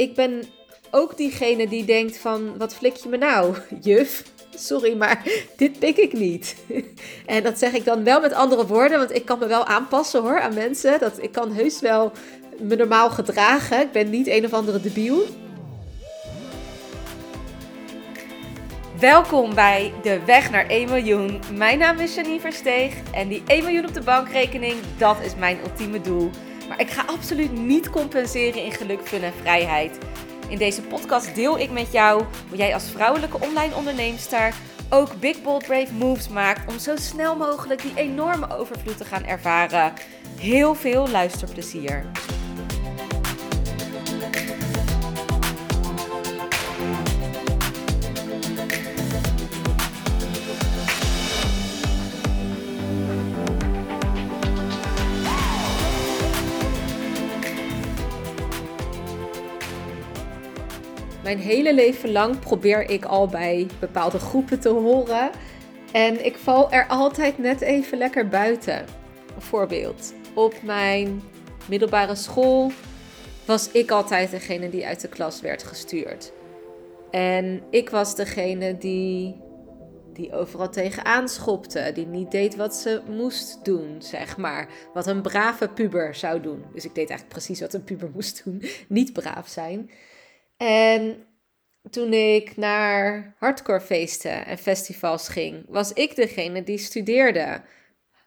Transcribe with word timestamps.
ik 0.00 0.14
ben 0.14 0.42
ook 0.90 1.16
diegene 1.16 1.68
die 1.68 1.84
denkt 1.84 2.16
van, 2.16 2.58
wat 2.58 2.74
flik 2.74 2.96
je 2.96 3.08
me 3.08 3.16
nou, 3.16 3.56
juf? 3.80 4.22
Sorry, 4.54 4.96
maar 4.96 5.22
dit 5.56 5.78
pik 5.78 5.96
ik 5.96 6.12
niet. 6.12 6.56
En 7.26 7.42
dat 7.42 7.58
zeg 7.58 7.72
ik 7.72 7.84
dan 7.84 8.04
wel 8.04 8.20
met 8.20 8.32
andere 8.32 8.66
woorden, 8.66 8.98
want 8.98 9.14
ik 9.14 9.24
kan 9.24 9.38
me 9.38 9.46
wel 9.46 9.66
aanpassen 9.66 10.22
hoor 10.22 10.40
aan 10.40 10.54
mensen. 10.54 10.98
Dat, 10.98 11.22
ik 11.22 11.32
kan 11.32 11.52
heus 11.52 11.80
wel 11.80 12.12
me 12.58 12.76
normaal 12.76 13.10
gedragen. 13.10 13.80
Ik 13.80 13.92
ben 13.92 14.10
niet 14.10 14.26
een 14.26 14.44
of 14.44 14.52
andere 14.52 14.80
debiel. 14.80 15.22
Welkom 18.98 19.54
bij 19.54 19.92
De 20.02 20.20
Weg 20.24 20.50
naar 20.50 20.66
1 20.66 20.88
miljoen. 20.88 21.40
Mijn 21.54 21.78
naam 21.78 21.98
is 21.98 22.14
Janine 22.14 22.40
Versteeg 22.40 22.94
en 23.12 23.28
die 23.28 23.42
1 23.46 23.64
miljoen 23.64 23.86
op 23.86 23.94
de 23.94 24.02
bankrekening, 24.02 24.74
dat 24.98 25.16
is 25.24 25.34
mijn 25.34 25.58
ultieme 25.64 26.00
doel. 26.00 26.30
Maar 26.70 26.80
ik 26.80 26.90
ga 26.90 27.04
absoluut 27.06 27.52
niet 27.52 27.90
compenseren 27.90 28.64
in 28.64 28.72
geluk, 28.72 29.00
fun 29.02 29.22
en 29.22 29.32
vrijheid. 29.32 29.98
In 30.48 30.58
deze 30.58 30.82
podcast 30.82 31.34
deel 31.34 31.58
ik 31.58 31.70
met 31.70 31.92
jou 31.92 32.24
hoe 32.48 32.58
jij 32.58 32.74
als 32.74 32.90
vrouwelijke 32.90 33.40
online 33.40 33.74
onderneemster 33.74 34.54
ook 34.90 35.20
big 35.20 35.42
bold 35.42 35.66
brave 35.66 35.92
moves 35.92 36.28
maakt 36.28 36.72
om 36.72 36.78
zo 36.78 36.96
snel 36.96 37.36
mogelijk 37.36 37.82
die 37.82 37.92
enorme 37.94 38.56
overvloed 38.56 38.96
te 38.96 39.04
gaan 39.04 39.24
ervaren. 39.24 39.92
Heel 40.38 40.74
veel 40.74 41.08
luisterplezier. 41.08 42.10
Mijn 61.22 61.38
hele 61.38 61.74
leven 61.74 62.12
lang 62.12 62.38
probeer 62.38 62.90
ik 62.90 63.04
al 63.04 63.26
bij 63.26 63.66
bepaalde 63.80 64.18
groepen 64.18 64.60
te 64.60 64.68
horen. 64.68 65.30
En 65.92 66.24
ik 66.24 66.36
val 66.36 66.72
er 66.72 66.86
altijd 66.86 67.38
net 67.38 67.60
even 67.60 67.98
lekker 67.98 68.28
buiten. 68.28 68.84
Voorbeeld. 69.38 70.14
Op 70.34 70.54
mijn 70.62 71.22
middelbare 71.68 72.14
school 72.14 72.72
was 73.44 73.70
ik 73.70 73.90
altijd 73.90 74.30
degene 74.30 74.68
die 74.70 74.86
uit 74.86 75.00
de 75.00 75.08
klas 75.08 75.40
werd 75.40 75.62
gestuurd. 75.62 76.32
En 77.10 77.62
ik 77.70 77.90
was 77.90 78.14
degene 78.14 78.78
die, 78.78 79.40
die 80.12 80.32
overal 80.32 80.70
tegenaan 80.70 81.28
schopte. 81.28 81.90
Die 81.94 82.06
niet 82.06 82.30
deed 82.30 82.56
wat 82.56 82.74
ze 82.74 83.02
moest 83.08 83.64
doen, 83.64 83.96
zeg 83.98 84.36
maar. 84.36 84.68
Wat 84.94 85.06
een 85.06 85.22
brave 85.22 85.68
puber 85.68 86.14
zou 86.14 86.40
doen. 86.40 86.64
Dus 86.72 86.84
ik 86.84 86.94
deed 86.94 87.08
eigenlijk 87.08 87.28
precies 87.28 87.60
wat 87.60 87.74
een 87.74 87.84
puber 87.84 88.10
moest 88.14 88.44
doen. 88.44 88.62
Niet 88.88 89.12
braaf 89.12 89.48
zijn. 89.48 89.90
En 90.60 91.26
toen 91.90 92.12
ik 92.12 92.56
naar 92.56 93.34
hardcore 93.38 93.80
feesten 93.80 94.46
en 94.46 94.58
festivals 94.58 95.28
ging, 95.28 95.64
was 95.68 95.92
ik 95.92 96.16
degene 96.16 96.62
die 96.62 96.78
studeerde. 96.78 97.62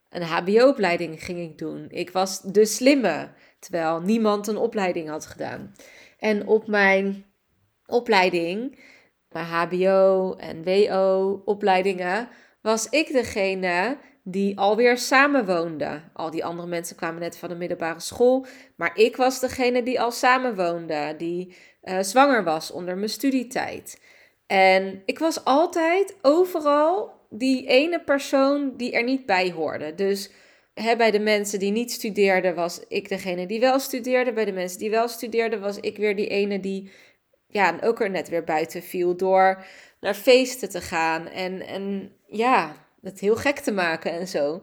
Een 0.10 0.22
HBO-opleiding 0.22 1.24
ging 1.24 1.40
ik 1.40 1.58
doen. 1.58 1.86
Ik 1.90 2.12
was 2.12 2.42
de 2.42 2.66
slimme, 2.66 3.30
terwijl 3.60 4.02
niemand 4.02 4.48
een 4.48 4.58
opleiding 4.58 5.10
had 5.10 5.26
gedaan. 5.26 5.76
En 6.20 6.48
op 6.48 6.68
mijn 6.68 7.26
opleiding, 7.86 8.80
mijn 9.30 9.46
HBO- 9.46 10.36
en 10.36 10.64
WO-opleidingen, 10.64 12.30
was 12.62 12.90
ik 12.90 13.12
degene 13.12 13.98
die 14.24 14.60
alweer 14.60 14.98
samenwoonde. 14.98 16.02
Al 16.14 16.30
die 16.30 16.46
andere 16.46 16.68
mensen 16.68 16.96
kwamen 16.96 17.22
net 17.22 17.38
van 17.38 17.50
de 17.50 17.56
middelbare 17.56 18.00
school, 18.00 18.46
maar 18.76 18.98
ik 18.98 19.16
was 19.16 19.40
degene 19.40 19.84
die 19.84 20.02
al 20.02 20.12
samenwoonde, 20.12 21.16
die 21.18 21.56
uh, 21.84 22.00
zwanger 22.02 22.44
was 22.44 22.72
onder 22.72 22.96
mijn 22.98 23.10
studietijd. 23.10 24.02
En 24.48 25.02
ik 25.06 25.20
was 25.20 25.46
altijd 25.46 26.16
overal 26.22 27.12
die 27.30 27.68
ene 27.68 28.04
persoon 28.04 28.74
die 28.78 28.92
er 28.92 29.04
niet 29.04 29.26
bij 29.26 29.52
hoorde. 29.52 29.96
Dus 29.96 30.32
hè, 30.74 30.96
bij 30.96 31.12
de 31.12 31.20
mensen 31.20 31.60
die 31.60 31.72
niet 31.72 31.92
studeerden 31.92 32.56
was 32.56 32.82
ik 32.88 33.10
degene 33.10 33.46
die 33.46 33.60
wel 33.60 33.80
studeerde. 33.80 34.34
Bij 34.34 34.46
de 34.46 34.52
mensen 34.52 34.80
die 34.80 34.90
wel 34.90 35.08
studeerden 35.08 35.62
was 35.62 35.78
ik 35.80 35.98
weer 35.98 36.16
die 36.16 36.28
ene 36.28 36.60
die 36.60 36.92
ja, 37.48 37.78
ook 37.82 38.02
er 38.02 38.10
net 38.10 38.30
weer 38.30 38.44
buiten 38.44 38.82
viel 38.82 39.18
door 39.18 39.66
naar 40.00 40.14
feesten 40.14 40.70
te 40.70 40.82
gaan. 40.82 41.28
En, 41.28 41.62
en 41.62 42.16
ja, 42.28 42.76
het 43.02 43.20
heel 43.20 43.36
gek 43.36 43.60
te 43.60 43.72
maken 43.72 44.12
en 44.12 44.28
zo. 44.28 44.62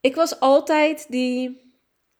Ik 0.00 0.14
was 0.14 0.40
altijd 0.40 1.06
die 1.08 1.65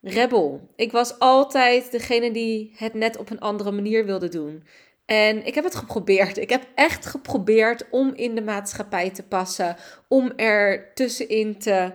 rebel. 0.08 0.68
Ik 0.76 0.92
was 0.92 1.18
altijd 1.18 1.90
degene 1.90 2.30
die 2.30 2.72
het 2.76 2.94
net 2.94 3.16
op 3.16 3.30
een 3.30 3.40
andere 3.40 3.72
manier 3.72 4.04
wilde 4.04 4.28
doen. 4.28 4.64
En 5.06 5.46
ik 5.46 5.54
heb 5.54 5.64
het 5.64 5.74
geprobeerd. 5.74 6.36
Ik 6.36 6.50
heb 6.50 6.66
echt 6.74 7.06
geprobeerd 7.06 7.84
om 7.90 8.12
in 8.14 8.34
de 8.34 8.42
maatschappij 8.42 9.10
te 9.10 9.22
passen, 9.22 9.76
om 10.08 10.32
er 10.36 10.94
tussenin 10.94 11.58
te 11.58 11.92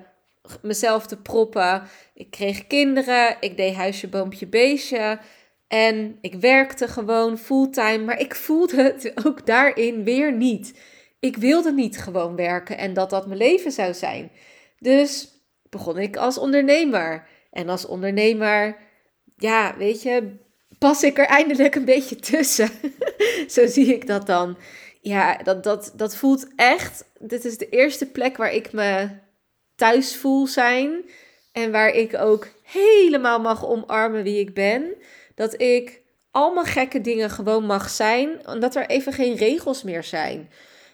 mezelf 0.61 1.07
te 1.07 1.17
proppen. 1.17 1.83
Ik 2.13 2.31
kreeg 2.31 2.67
kinderen, 2.67 3.38
ik 3.39 3.57
deed 3.57 3.75
huisje, 3.75 4.07
boompje, 4.07 4.47
beestje. 4.47 5.19
En 5.67 6.17
ik 6.22 6.33
werkte 6.33 6.88
gewoon 6.88 7.38
fulltime, 7.38 8.03
maar 8.03 8.19
ik 8.19 8.35
voelde 8.35 8.83
het 8.83 9.25
ook 9.25 9.45
daarin 9.45 10.03
weer 10.03 10.33
niet. 10.33 10.79
Ik 11.19 11.38
wilde 11.38 11.72
niet 11.72 11.97
gewoon 11.97 12.35
werken 12.35 12.78
en 12.78 12.93
dat 12.93 13.09
dat 13.09 13.28
mijn 13.28 13.39
leven 13.39 13.72
zou 13.72 13.93
zijn. 13.93 14.31
Dus 14.79 15.29
begon 15.69 15.97
ik 15.97 16.17
als 16.17 16.38
ondernemer. 16.38 17.28
En 17.51 17.69
als 17.69 17.85
ondernemer, 17.85 18.78
ja, 19.38 19.78
weet 19.78 20.01
je, 20.01 20.38
pas 20.78 21.03
ik 21.03 21.17
er 21.17 21.25
eindelijk 21.25 21.75
een 21.75 21.85
beetje 21.85 22.16
tussen. 22.16 22.69
Zo 23.47 23.67
zie 23.67 23.94
ik 23.94 24.07
dat 24.07 24.25
dan. 24.25 24.57
Ja, 25.01 25.38
dat, 25.38 25.63
dat, 25.63 25.94
dat 25.95 26.16
voelt 26.16 26.47
echt. 26.56 27.06
Dit 27.19 27.45
is 27.45 27.57
de 27.57 27.69
eerste 27.69 28.06
plek 28.06 28.38
waar 28.38 28.53
ik 28.53 28.72
me 28.72 29.09
thuis 29.75 30.16
voel 30.16 30.47
zijn. 30.47 31.09
En 31.51 31.72
waar 31.72 31.90
ik 31.90 32.17
ook 32.17 32.47
helemaal 32.63 33.40
mag 33.40 33.66
omarmen 33.66 34.23
wie 34.23 34.40
ik 34.40 34.53
ben. 34.53 34.95
Dat 35.35 35.61
ik 35.61 36.01
allemaal 36.31 36.63
gekke 36.63 37.01
dingen 37.01 37.29
gewoon 37.29 37.66
mag 37.66 37.90
zijn. 37.90 38.47
Omdat 38.47 38.75
er 38.75 38.90
even 38.90 39.13
geen 39.13 39.35
regels 39.35 39.84
meer 39.84 40.03
zijn. 40.03 40.50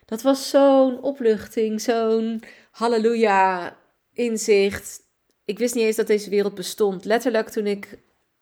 Dat 0.06 0.22
was 0.22 0.50
zo'n 0.50 1.02
opluchting, 1.02 1.82
zo'n 1.82 2.44
halleluja 2.72 3.78
inzicht 4.14 5.07
ik 5.48 5.60
wist 5.60 5.76
niet 5.76 5.84
eens 5.84 5.96
dat 5.96 6.08
deze 6.08 6.30
wereld 6.30 6.56
bestond. 6.56 7.06
Letterlijk 7.06 7.50
toen 7.50 7.68
ik 7.68 8.00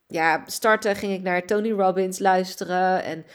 ja, 0.07 0.43
startte, 0.45 0.95
ging 0.95 1.13
ik 1.13 1.21
naar 1.21 1.45
Tony 1.45 1.71
Robbins 1.71 2.19
luisteren 2.19 3.03
en 3.03 3.25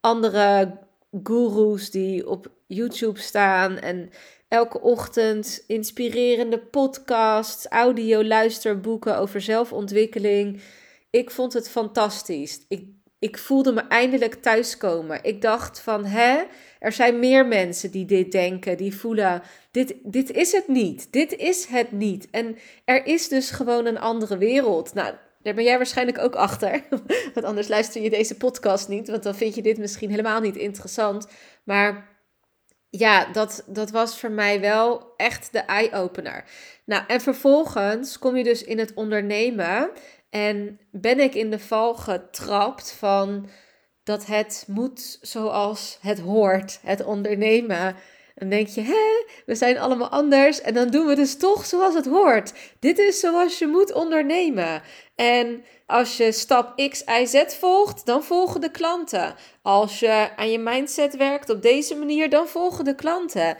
andere 0.00 0.78
gurus 1.22 1.90
die 1.90 2.28
op 2.28 2.50
YouTube 2.66 3.20
staan. 3.20 3.78
En 3.78 4.10
elke 4.48 4.80
ochtend 4.80 5.64
inspirerende 5.66 6.58
podcasts, 6.58 7.66
audio, 7.66 8.24
luisterboeken 8.24 9.18
over 9.18 9.40
zelfontwikkeling. 9.40 10.60
Ik 11.10 11.30
vond 11.30 11.52
het 11.52 11.68
fantastisch. 11.68 12.64
Ik, 12.68 12.88
ik 13.26 13.38
voelde 13.38 13.72
me 13.72 13.80
eindelijk 13.80 14.34
thuiskomen. 14.34 15.18
Ik 15.22 15.42
dacht 15.42 15.80
van, 15.80 16.04
hè, 16.04 16.42
er 16.78 16.92
zijn 16.92 17.18
meer 17.18 17.46
mensen 17.46 17.90
die 17.90 18.04
dit 18.04 18.32
denken, 18.32 18.76
die 18.76 18.96
voelen, 18.96 19.42
dit, 19.70 19.94
dit 20.02 20.30
is 20.30 20.52
het 20.52 20.68
niet. 20.68 21.12
Dit 21.12 21.36
is 21.36 21.66
het 21.66 21.92
niet. 21.92 22.28
En 22.30 22.56
er 22.84 23.06
is 23.06 23.28
dus 23.28 23.50
gewoon 23.50 23.86
een 23.86 23.98
andere 23.98 24.38
wereld. 24.38 24.94
Nou, 24.94 25.14
daar 25.42 25.54
ben 25.54 25.64
jij 25.64 25.76
waarschijnlijk 25.76 26.18
ook 26.18 26.34
achter. 26.34 26.82
Want 27.34 27.46
anders 27.46 27.68
luister 27.68 28.02
je 28.02 28.10
deze 28.10 28.36
podcast 28.36 28.88
niet. 28.88 29.08
Want 29.08 29.22
dan 29.22 29.34
vind 29.34 29.54
je 29.54 29.62
dit 29.62 29.78
misschien 29.78 30.10
helemaal 30.10 30.40
niet 30.40 30.56
interessant. 30.56 31.26
Maar 31.64 32.08
ja, 32.90 33.32
dat, 33.32 33.64
dat 33.66 33.90
was 33.90 34.20
voor 34.20 34.30
mij 34.30 34.60
wel 34.60 35.14
echt 35.16 35.52
de 35.52 35.58
eye-opener. 35.58 36.44
Nou, 36.84 37.04
en 37.06 37.20
vervolgens 37.20 38.18
kom 38.18 38.36
je 38.36 38.44
dus 38.44 38.64
in 38.64 38.78
het 38.78 38.94
ondernemen. 38.94 39.90
En 40.36 40.80
ben 40.90 41.20
ik 41.20 41.34
in 41.34 41.50
de 41.50 41.58
val 41.58 41.94
getrapt 41.94 42.92
van 42.92 43.48
dat 44.02 44.26
het 44.26 44.64
moet 44.68 45.18
zoals 45.20 45.98
het 46.00 46.20
hoort, 46.20 46.78
het 46.82 47.04
ondernemen. 47.04 47.96
Dan 48.34 48.48
denk 48.48 48.68
je, 48.68 48.80
hè, 48.80 49.24
we 49.46 49.54
zijn 49.54 49.78
allemaal 49.78 50.08
anders 50.08 50.60
en 50.60 50.74
dan 50.74 50.88
doen 50.88 51.06
we 51.06 51.14
dus 51.14 51.36
toch 51.36 51.66
zoals 51.66 51.94
het 51.94 52.06
hoort. 52.06 52.52
Dit 52.80 52.98
is 52.98 53.20
zoals 53.20 53.58
je 53.58 53.66
moet 53.66 53.92
ondernemen. 53.92 54.82
En 55.14 55.64
als 55.86 56.16
je 56.16 56.32
stap 56.32 56.88
X, 56.88 57.02
Y, 57.06 57.26
Z 57.26 57.44
volgt, 57.46 58.06
dan 58.06 58.24
volgen 58.24 58.60
de 58.60 58.70
klanten. 58.70 59.34
Als 59.62 60.00
je 60.00 60.30
aan 60.36 60.50
je 60.50 60.58
mindset 60.58 61.16
werkt 61.16 61.50
op 61.50 61.62
deze 61.62 61.94
manier, 61.94 62.30
dan 62.30 62.48
volgen 62.48 62.84
de 62.84 62.94
klanten. 62.94 63.56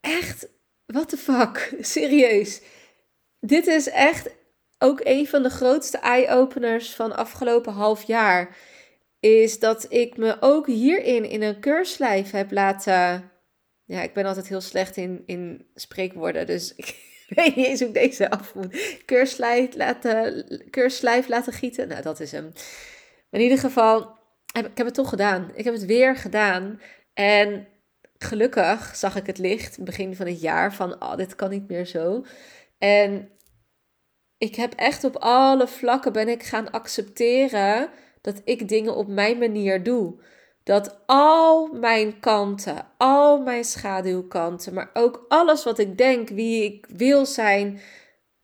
Echt, 0.00 0.48
what 0.86 1.08
the 1.08 1.16
fuck? 1.16 1.74
Serieus. 1.80 2.60
Dit 3.40 3.66
is 3.66 3.88
echt 3.88 4.38
ook 4.82 5.00
een 5.02 5.28
van 5.28 5.42
de 5.42 5.50
grootste 5.50 5.98
eye-openers 5.98 6.94
van 6.94 7.16
afgelopen 7.16 7.72
half 7.72 8.02
jaar 8.02 8.56
is 9.20 9.58
dat 9.58 9.86
ik 9.88 10.16
me 10.16 10.36
ook 10.40 10.66
hierin 10.66 11.24
in 11.24 11.42
een 11.42 11.60
keurslijf 11.60 12.30
heb 12.30 12.50
laten. 12.50 13.30
Ja, 13.84 14.02
ik 14.02 14.12
ben 14.12 14.24
altijd 14.24 14.48
heel 14.48 14.60
slecht 14.60 14.96
in, 14.96 15.22
in 15.26 15.66
spreekwoorden, 15.74 16.46
dus 16.46 16.74
ik 16.76 17.26
weet 17.28 17.56
niet 17.56 17.66
eens 17.66 17.80
hoe 17.80 17.88
ik 17.88 17.94
deze 17.94 18.30
af 18.30 18.54
moet. 18.54 19.02
Keurslijf 19.04 19.74
laten, 19.74 20.46
keurslijf 20.70 21.28
laten 21.28 21.52
gieten, 21.52 21.88
nou 21.88 22.02
dat 22.02 22.20
is 22.20 22.32
hem. 22.32 22.52
In 23.30 23.40
ieder 23.40 23.58
geval, 23.58 24.18
heb, 24.52 24.66
ik 24.66 24.76
heb 24.76 24.86
het 24.86 24.94
toch 24.94 25.08
gedaan. 25.08 25.50
Ik 25.54 25.64
heb 25.64 25.74
het 25.74 25.84
weer 25.84 26.16
gedaan. 26.16 26.80
En 27.14 27.66
gelukkig 28.18 28.96
zag 28.96 29.16
ik 29.16 29.26
het 29.26 29.38
licht 29.38 29.84
begin 29.84 30.16
van 30.16 30.26
het 30.26 30.40
jaar 30.40 30.74
van, 30.74 31.02
oh, 31.02 31.16
dit 31.16 31.34
kan 31.34 31.50
niet 31.50 31.68
meer 31.68 31.86
zo. 31.86 32.24
En 32.78 33.30
ik 34.40 34.54
heb 34.54 34.72
echt 34.74 35.04
op 35.04 35.16
alle 35.16 35.68
vlakken 35.68 36.12
ben 36.12 36.28
ik 36.28 36.42
gaan 36.42 36.70
accepteren 36.70 37.90
dat 38.20 38.40
ik 38.44 38.68
dingen 38.68 38.96
op 38.96 39.08
mijn 39.08 39.38
manier 39.38 39.82
doe. 39.82 40.14
Dat 40.62 40.98
al 41.06 41.66
mijn 41.66 42.20
kanten, 42.20 42.86
al 42.96 43.38
mijn 43.42 43.64
schaduwkanten, 43.64 44.74
maar 44.74 44.90
ook 44.92 45.24
alles 45.28 45.64
wat 45.64 45.78
ik 45.78 45.98
denk, 45.98 46.28
wie 46.28 46.64
ik 46.64 46.86
wil 46.88 47.26
zijn, 47.26 47.80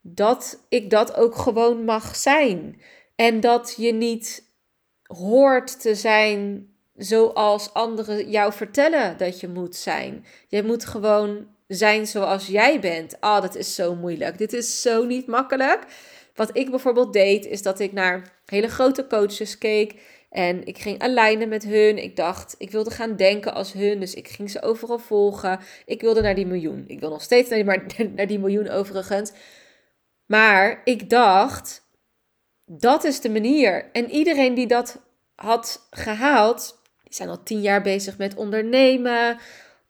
dat 0.01 0.65
ik 0.69 0.91
dat 0.91 1.17
ook 1.17 1.37
gewoon 1.37 1.85
mag 1.85 2.17
zijn. 2.17 2.81
En 3.15 3.41
dat 3.41 3.75
je 3.79 3.93
niet 3.93 4.53
hoort 5.03 5.81
te 5.81 5.95
zijn 5.95 6.69
zoals 6.95 7.73
anderen 7.73 8.31
jou 8.31 8.53
vertellen 8.53 9.17
dat 9.17 9.41
je 9.41 9.49
moet 9.49 9.77
zijn. 9.77 10.25
Je 10.49 10.63
moet 10.63 10.85
gewoon 10.85 11.47
zijn 11.67 12.07
zoals 12.07 12.47
jij 12.47 12.81
bent. 12.81 13.21
Ah, 13.21 13.37
oh, 13.37 13.43
dat 13.43 13.55
is 13.55 13.75
zo 13.75 13.95
moeilijk. 13.95 14.39
Dit 14.39 14.53
is 14.53 14.83
zo 14.83 15.05
niet 15.05 15.27
makkelijk. 15.27 15.85
Wat 16.35 16.57
ik 16.57 16.71
bijvoorbeeld 16.71 17.13
deed, 17.13 17.47
is 17.47 17.63
dat 17.63 17.81
ik 17.81 17.93
naar 17.93 18.33
hele 18.47 18.69
grote 18.69 19.07
coaches 19.07 19.59
keek. 19.59 19.95
En 20.31 20.67
ik 20.67 20.79
ging 20.79 20.99
alignen 20.99 21.49
met 21.49 21.65
hun. 21.65 22.03
Ik 22.03 22.17
dacht, 22.17 22.55
ik 22.59 22.71
wilde 22.71 22.91
gaan 22.91 23.17
denken 23.17 23.55
als 23.55 23.73
hun. 23.73 24.01
Dus 24.01 24.15
ik 24.15 24.29
ging 24.29 24.51
ze 24.51 24.63
overal 24.63 24.99
volgen. 24.99 25.61
Ik 25.85 26.01
wilde 26.01 26.21
naar 26.21 26.35
die 26.35 26.47
miljoen. 26.47 26.85
Ik 26.87 27.01
wil 27.01 27.11
nog 27.11 27.23
steeds 27.23 27.49
naar 27.49 27.59
die, 27.59 27.67
maar, 27.67 27.85
naar 28.17 28.27
die 28.27 28.39
miljoen 28.39 28.69
overigens. 28.69 29.33
Maar 30.27 30.81
ik 30.85 31.11
dacht, 31.11 31.83
dat 32.65 33.05
is 33.05 33.21
de 33.21 33.31
manier. 33.31 33.91
En 33.93 34.11
iedereen 34.11 34.55
die 34.55 34.67
dat 34.67 35.01
had 35.35 35.87
gehaald, 35.91 36.83
die 37.03 37.15
zijn 37.15 37.29
al 37.29 37.43
tien 37.43 37.61
jaar 37.61 37.83
bezig 37.83 38.19
met 38.19 38.35
ondernemen. 38.35 39.39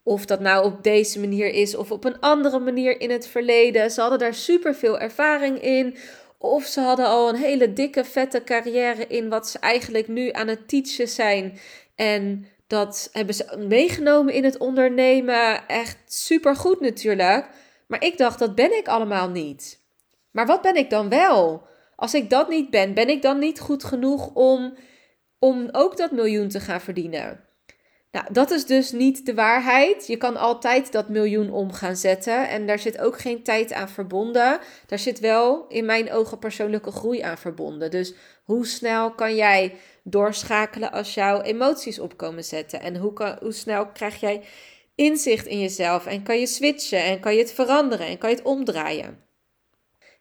Of 0.07 0.25
dat 0.25 0.39
nou 0.39 0.65
op 0.65 0.83
deze 0.83 1.19
manier 1.19 1.53
is 1.53 1.75
of 1.75 1.91
op 1.91 2.03
een 2.03 2.19
andere 2.19 2.59
manier 2.59 3.01
in 3.01 3.09
het 3.09 3.27
verleden. 3.27 3.91
Ze 3.91 4.01
hadden 4.01 4.19
daar 4.19 4.33
super 4.33 4.75
veel 4.75 4.99
ervaring 4.99 5.61
in. 5.61 5.97
Of 6.37 6.65
ze 6.65 6.79
hadden 6.79 7.05
al 7.05 7.29
een 7.29 7.35
hele 7.35 7.73
dikke, 7.73 8.03
vette 8.03 8.43
carrière 8.43 9.07
in 9.07 9.29
wat 9.29 9.49
ze 9.49 9.59
eigenlijk 9.59 10.07
nu 10.07 10.31
aan 10.31 10.47
het 10.47 10.67
teachen 10.67 11.07
zijn. 11.07 11.59
En 11.95 12.47
dat 12.67 13.09
hebben 13.11 13.35
ze 13.35 13.65
meegenomen 13.67 14.33
in 14.33 14.43
het 14.43 14.57
ondernemen. 14.57 15.67
Echt 15.67 15.97
super 16.05 16.55
goed 16.55 16.81
natuurlijk. 16.81 17.47
Maar 17.87 18.03
ik 18.03 18.17
dacht, 18.17 18.39
dat 18.39 18.55
ben 18.55 18.77
ik 18.77 18.87
allemaal 18.87 19.29
niet. 19.29 19.79
Maar 20.31 20.45
wat 20.45 20.61
ben 20.61 20.75
ik 20.75 20.89
dan 20.89 21.09
wel? 21.09 21.67
Als 21.95 22.13
ik 22.13 22.29
dat 22.29 22.49
niet 22.49 22.69
ben, 22.69 22.93
ben 22.93 23.09
ik 23.09 23.21
dan 23.21 23.39
niet 23.39 23.59
goed 23.59 23.83
genoeg 23.83 24.33
om, 24.33 24.73
om 25.39 25.69
ook 25.71 25.97
dat 25.97 26.11
miljoen 26.11 26.47
te 26.47 26.59
gaan 26.59 26.81
verdienen? 26.81 27.46
Nou, 28.11 28.25
dat 28.31 28.51
is 28.51 28.65
dus 28.65 28.91
niet 28.91 29.25
de 29.25 29.33
waarheid. 29.33 30.07
Je 30.07 30.17
kan 30.17 30.37
altijd 30.37 30.91
dat 30.91 31.09
miljoen 31.09 31.51
om 31.51 31.71
gaan 31.71 31.95
zetten. 31.95 32.49
En 32.49 32.67
daar 32.67 32.79
zit 32.79 32.99
ook 32.99 33.19
geen 33.19 33.43
tijd 33.43 33.73
aan 33.73 33.89
verbonden. 33.89 34.59
Daar 34.85 34.99
zit 34.99 35.19
wel 35.19 35.65
in 35.67 35.85
mijn 35.85 36.11
ogen 36.11 36.39
persoonlijke 36.39 36.91
groei 36.91 37.21
aan 37.21 37.37
verbonden. 37.37 37.91
Dus 37.91 38.13
hoe 38.43 38.65
snel 38.65 39.11
kan 39.11 39.35
jij 39.35 39.75
doorschakelen 40.03 40.91
als 40.91 41.13
jouw 41.13 41.41
emoties 41.41 41.99
opkomen 41.99 42.43
zetten? 42.43 42.81
En 42.81 42.95
hoe, 42.95 43.13
kan, 43.13 43.37
hoe 43.41 43.51
snel 43.51 43.87
krijg 43.87 44.19
jij 44.19 44.43
inzicht 44.95 45.45
in 45.45 45.59
jezelf? 45.59 46.05
En 46.05 46.23
kan 46.23 46.39
je 46.39 46.47
switchen? 46.47 47.03
En 47.03 47.19
kan 47.19 47.33
je 47.33 47.39
het 47.39 47.53
veranderen? 47.53 48.07
En 48.07 48.17
kan 48.17 48.29
je 48.29 48.35
het 48.35 48.45
omdraaien? 48.45 49.23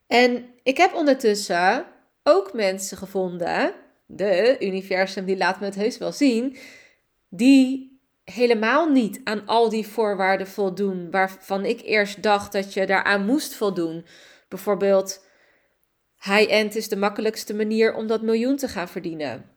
En 0.07 0.47
ik 0.63 0.77
heb 0.77 0.95
ondertussen 0.95 1.87
ook 2.23 2.53
mensen 2.53 2.97
gevonden. 2.97 3.73
De 4.07 4.57
universum 4.61 5.25
die 5.25 5.37
laat 5.37 5.61
me 5.61 5.67
het 5.67 5.75
heus 5.75 5.99
wel 5.99 6.13
zien 6.13 6.57
die 7.37 8.01
helemaal 8.25 8.91
niet 8.91 9.21
aan 9.25 9.47
al 9.47 9.69
die 9.69 9.87
voorwaarden 9.87 10.47
voldoen 10.47 11.11
waarvan 11.11 11.65
ik 11.65 11.81
eerst 11.83 12.23
dacht 12.23 12.53
dat 12.53 12.75
je 12.75 12.87
daaraan 12.87 13.25
moest 13.25 13.55
voldoen. 13.55 14.07
Bijvoorbeeld, 14.49 15.27
high-end 16.21 16.75
is 16.75 16.89
de 16.89 16.97
makkelijkste 16.97 17.55
manier 17.55 17.95
om 17.95 18.07
dat 18.07 18.23
miljoen 18.23 18.57
te 18.57 18.69
gaan 18.69 18.89
verdienen. 18.89 19.51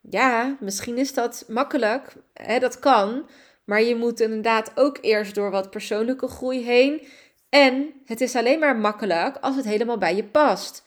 Ja, 0.00 0.56
misschien 0.60 0.98
is 0.98 1.14
dat 1.14 1.44
makkelijk, 1.48 2.14
hè, 2.32 2.58
dat 2.58 2.78
kan, 2.78 3.28
maar 3.64 3.82
je 3.82 3.96
moet 3.96 4.20
inderdaad 4.20 4.72
ook 4.74 4.98
eerst 5.00 5.34
door 5.34 5.50
wat 5.50 5.70
persoonlijke 5.70 6.28
groei 6.28 6.64
heen. 6.64 7.06
En 7.48 7.92
het 8.04 8.20
is 8.20 8.36
alleen 8.36 8.58
maar 8.58 8.76
makkelijk 8.76 9.36
als 9.36 9.56
het 9.56 9.64
helemaal 9.64 9.98
bij 9.98 10.16
je 10.16 10.24
past. 10.24 10.84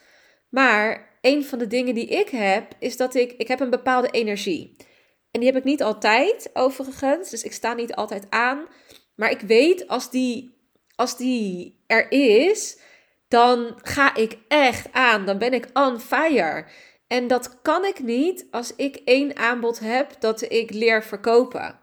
Maar 0.50 1.18
een 1.22 1.46
van 1.46 1.60
de 1.60 1.68
dingen 1.68 1.96
die 1.96 2.08
ik 2.08 2.30
heb, 2.30 2.76
is 2.80 2.98
dat 2.98 3.16
ik, 3.16 3.32
ik 3.32 3.48
heb 3.48 3.60
een 3.60 3.70
bepaalde 3.70 4.10
energie. 4.10 4.76
En 5.32 5.40
die 5.40 5.50
heb 5.50 5.58
ik 5.58 5.64
niet 5.64 5.84
altijd, 5.84 6.50
overigens. 6.54 7.30
Dus 7.30 7.44
ik 7.44 7.54
sta 7.54 7.74
niet 7.74 7.96
altijd 7.96 8.26
aan. 8.30 8.66
Maar 9.16 9.32
ik 9.32 9.42
weet, 9.42 9.88
als 9.88 10.10
die, 10.10 10.58
als 10.96 11.18
die 11.18 11.84
er 11.88 12.12
is, 12.12 12.80
dan 13.28 13.80
ga 13.82 14.16
ik 14.16 14.38
echt 14.48 14.92
aan. 14.92 15.26
Dan 15.26 15.38
ben 15.38 15.54
ik 15.54 15.70
on 15.74 16.00
fire. 16.00 16.66
En 17.08 17.28
dat 17.28 17.62
kan 17.62 17.86
ik 17.86 18.00
niet 18.00 18.48
als 18.52 18.76
ik 18.76 18.96
één 18.96 19.38
aanbod 19.38 19.80
heb 19.80 20.16
dat 20.20 20.52
ik 20.52 20.74
leer 20.74 21.04
verkopen. 21.04 21.80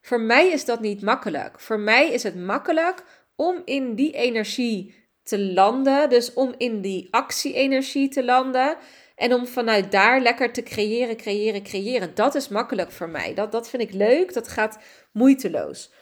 Voor 0.00 0.20
mij 0.20 0.48
is 0.48 0.64
dat 0.64 0.80
niet 0.80 1.02
makkelijk. 1.02 1.60
Voor 1.60 1.78
mij 1.78 2.08
is 2.08 2.22
het 2.22 2.36
makkelijk 2.36 3.04
om 3.36 3.62
in 3.64 3.94
die 3.94 4.12
energie 4.12 4.94
te 5.22 5.38
landen. 5.38 6.08
Dus 6.08 6.32
om 6.32 6.54
in 6.56 6.80
die 6.80 7.08
actie-energie 7.10 8.08
te 8.08 8.24
landen. 8.24 8.76
En 9.20 9.34
om 9.34 9.46
vanuit 9.46 9.92
daar 9.92 10.20
lekker 10.20 10.52
te 10.52 10.62
creëren, 10.62 11.16
creëren, 11.16 11.62
creëren. 11.62 12.14
Dat 12.14 12.34
is 12.34 12.48
makkelijk 12.48 12.90
voor 12.90 13.08
mij. 13.08 13.34
Dat, 13.34 13.52
dat 13.52 13.68
vind 13.68 13.82
ik 13.82 13.92
leuk. 13.92 14.32
Dat 14.32 14.48
gaat 14.48 14.78
moeiteloos. 15.12 15.92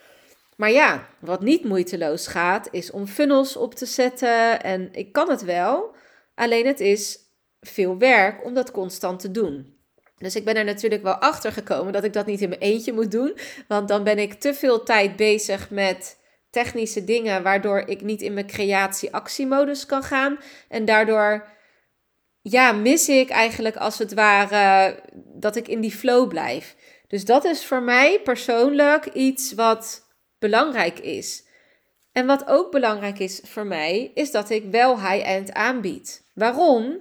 Maar 0.56 0.70
ja, 0.70 1.08
wat 1.20 1.40
niet 1.40 1.64
moeiteloos 1.64 2.26
gaat, 2.26 2.68
is 2.70 2.90
om 2.90 3.06
funnels 3.06 3.56
op 3.56 3.74
te 3.74 3.86
zetten. 3.86 4.62
En 4.62 4.88
ik 4.92 5.12
kan 5.12 5.30
het 5.30 5.42
wel. 5.42 5.94
Alleen 6.34 6.66
het 6.66 6.80
is 6.80 7.18
veel 7.60 7.98
werk 7.98 8.44
om 8.44 8.54
dat 8.54 8.70
constant 8.70 9.20
te 9.20 9.30
doen. 9.30 9.76
Dus 10.16 10.36
ik 10.36 10.44
ben 10.44 10.56
er 10.56 10.64
natuurlijk 10.64 11.02
wel 11.02 11.16
achter 11.16 11.52
gekomen 11.52 11.92
dat 11.92 12.04
ik 12.04 12.12
dat 12.12 12.26
niet 12.26 12.40
in 12.40 12.48
mijn 12.48 12.60
eentje 12.60 12.92
moet 12.92 13.10
doen. 13.10 13.38
Want 13.68 13.88
dan 13.88 14.04
ben 14.04 14.18
ik 14.18 14.34
te 14.34 14.54
veel 14.54 14.82
tijd 14.82 15.16
bezig 15.16 15.70
met 15.70 16.18
technische 16.50 17.04
dingen, 17.04 17.42
waardoor 17.42 17.78
ik 17.78 18.02
niet 18.02 18.22
in 18.22 18.34
mijn 18.34 18.46
creatie-actiemodus 18.46 19.86
kan 19.86 20.02
gaan. 20.02 20.38
En 20.68 20.84
daardoor 20.84 21.56
ja, 22.42 22.72
mis 22.72 23.08
ik 23.08 23.28
eigenlijk 23.28 23.76
als 23.76 23.98
het 23.98 24.14
ware 24.14 25.02
dat 25.14 25.56
ik 25.56 25.68
in 25.68 25.80
die 25.80 25.90
flow 25.92 26.28
blijf. 26.28 26.76
Dus 27.06 27.24
dat 27.24 27.44
is 27.44 27.64
voor 27.64 27.82
mij 27.82 28.20
persoonlijk 28.20 29.06
iets 29.06 29.52
wat 29.52 30.06
belangrijk 30.38 30.98
is. 30.98 31.46
En 32.12 32.26
wat 32.26 32.46
ook 32.46 32.70
belangrijk 32.70 33.18
is 33.18 33.40
voor 33.44 33.66
mij, 33.66 34.10
is 34.14 34.30
dat 34.30 34.50
ik 34.50 34.64
wel 34.70 35.00
high-end 35.00 35.52
aanbied. 35.52 36.24
Waarom? 36.34 37.00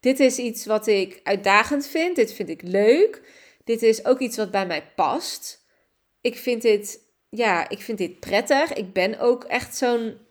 Dit 0.00 0.20
is 0.20 0.38
iets 0.38 0.66
wat 0.66 0.86
ik 0.86 1.20
uitdagend 1.22 1.86
vind. 1.86 2.16
Dit 2.16 2.32
vind 2.32 2.48
ik 2.48 2.62
leuk. 2.62 3.22
Dit 3.64 3.82
is 3.82 4.04
ook 4.04 4.18
iets 4.18 4.36
wat 4.36 4.50
bij 4.50 4.66
mij 4.66 4.92
past. 4.94 5.64
Ik 6.20 6.36
vind 6.36 6.62
dit, 6.62 7.00
ja, 7.28 7.68
ik 7.68 7.80
vind 7.80 7.98
dit 7.98 8.20
prettig. 8.20 8.72
Ik 8.72 8.92
ben 8.92 9.18
ook 9.18 9.44
echt 9.44 9.76
zo'n 9.76 10.25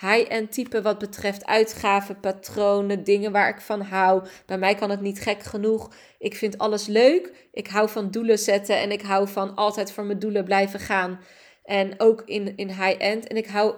high-end 0.00 0.52
type 0.52 0.82
wat 0.82 0.98
betreft 0.98 1.46
uitgaven, 1.46 2.20
patronen, 2.20 3.04
dingen 3.04 3.32
waar 3.32 3.48
ik 3.48 3.60
van 3.60 3.80
hou. 3.80 4.26
Bij 4.46 4.58
mij 4.58 4.74
kan 4.74 4.90
het 4.90 5.00
niet 5.00 5.20
gek 5.20 5.42
genoeg. 5.42 5.90
Ik 6.18 6.36
vind 6.36 6.58
alles 6.58 6.86
leuk. 6.86 7.48
Ik 7.52 7.66
hou 7.68 7.88
van 7.88 8.10
doelen 8.10 8.38
zetten 8.38 8.78
en 8.78 8.90
ik 8.90 9.02
hou 9.02 9.28
van 9.28 9.54
altijd 9.54 9.92
voor 9.92 10.04
mijn 10.04 10.18
doelen 10.18 10.44
blijven 10.44 10.80
gaan. 10.80 11.20
En 11.64 12.00
ook 12.00 12.22
in, 12.24 12.56
in 12.56 12.68
high-end. 12.68 13.26
En 13.26 13.36
ik 13.36 13.46
hou, 13.46 13.70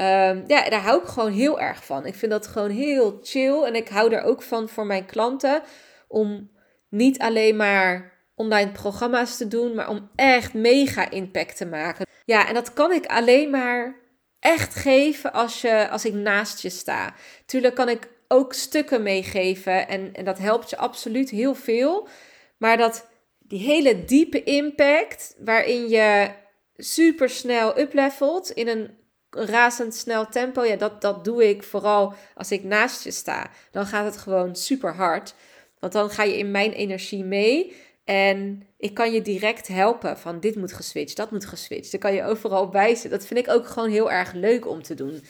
um, 0.00 0.44
ja, 0.46 0.68
daar 0.68 0.82
hou 0.82 1.02
ik 1.02 1.08
gewoon 1.08 1.32
heel 1.32 1.60
erg 1.60 1.84
van. 1.84 2.06
Ik 2.06 2.14
vind 2.14 2.32
dat 2.32 2.46
gewoon 2.46 2.70
heel 2.70 3.18
chill. 3.22 3.62
En 3.62 3.74
ik 3.74 3.88
hou 3.88 4.14
er 4.14 4.22
ook 4.22 4.42
van 4.42 4.68
voor 4.68 4.86
mijn 4.86 5.06
klanten 5.06 5.62
om 6.08 6.50
niet 6.88 7.18
alleen 7.18 7.56
maar 7.56 8.12
online 8.34 8.72
programma's 8.72 9.36
te 9.36 9.48
doen, 9.48 9.74
maar 9.74 9.88
om 9.88 10.10
echt 10.14 10.54
mega 10.54 11.10
impact 11.10 11.56
te 11.56 11.66
maken. 11.66 12.06
Ja, 12.24 12.48
en 12.48 12.54
dat 12.54 12.72
kan 12.72 12.92
ik 12.92 13.06
alleen 13.06 13.50
maar 13.50 13.99
echt 14.40 14.74
geven 14.74 15.32
als, 15.32 15.60
je, 15.60 15.88
als 15.88 16.04
ik 16.04 16.14
naast 16.14 16.62
je 16.62 16.70
sta. 16.70 17.14
Tuurlijk 17.46 17.74
kan 17.74 17.88
ik 17.88 18.08
ook 18.28 18.52
stukken 18.52 19.02
meegeven 19.02 19.88
en, 19.88 20.14
en 20.14 20.24
dat 20.24 20.38
helpt 20.38 20.70
je 20.70 20.76
absoluut 20.76 21.30
heel 21.30 21.54
veel. 21.54 22.08
Maar 22.56 22.76
dat 22.76 23.08
die 23.38 23.60
hele 23.60 24.04
diepe 24.04 24.42
impact, 24.42 25.36
waarin 25.38 25.88
je 25.88 26.30
super 26.76 27.30
snel 27.30 27.78
uplevelt 27.78 28.50
in 28.50 28.68
een 28.68 28.98
razendsnel 29.30 30.26
tempo, 30.26 30.64
ja, 30.64 30.76
dat, 30.76 31.00
dat 31.00 31.24
doe 31.24 31.48
ik 31.48 31.62
vooral 31.62 32.14
als 32.34 32.50
ik 32.50 32.64
naast 32.64 33.04
je 33.04 33.10
sta. 33.10 33.50
Dan 33.70 33.86
gaat 33.86 34.04
het 34.04 34.16
gewoon 34.16 34.56
super 34.56 34.94
hard. 34.94 35.34
Want 35.78 35.92
dan 35.92 36.10
ga 36.10 36.22
je 36.22 36.38
in 36.38 36.50
mijn 36.50 36.72
energie 36.72 37.24
mee. 37.24 37.76
En 38.04 38.66
ik 38.80 38.94
kan 38.94 39.12
je 39.12 39.22
direct 39.22 39.68
helpen 39.68 40.18
van 40.18 40.40
dit 40.40 40.56
moet 40.56 40.72
geswitcht, 40.72 41.16
dat 41.16 41.30
moet 41.30 41.46
geswitcht. 41.46 41.90
Dan 41.90 42.00
kan 42.00 42.14
je 42.14 42.24
overal 42.24 42.70
wijzen. 42.70 43.10
Dat 43.10 43.26
vind 43.26 43.40
ik 43.40 43.48
ook 43.48 43.66
gewoon 43.66 43.90
heel 43.90 44.10
erg 44.10 44.32
leuk 44.32 44.66
om 44.66 44.82
te 44.82 44.94
doen. 44.94 45.22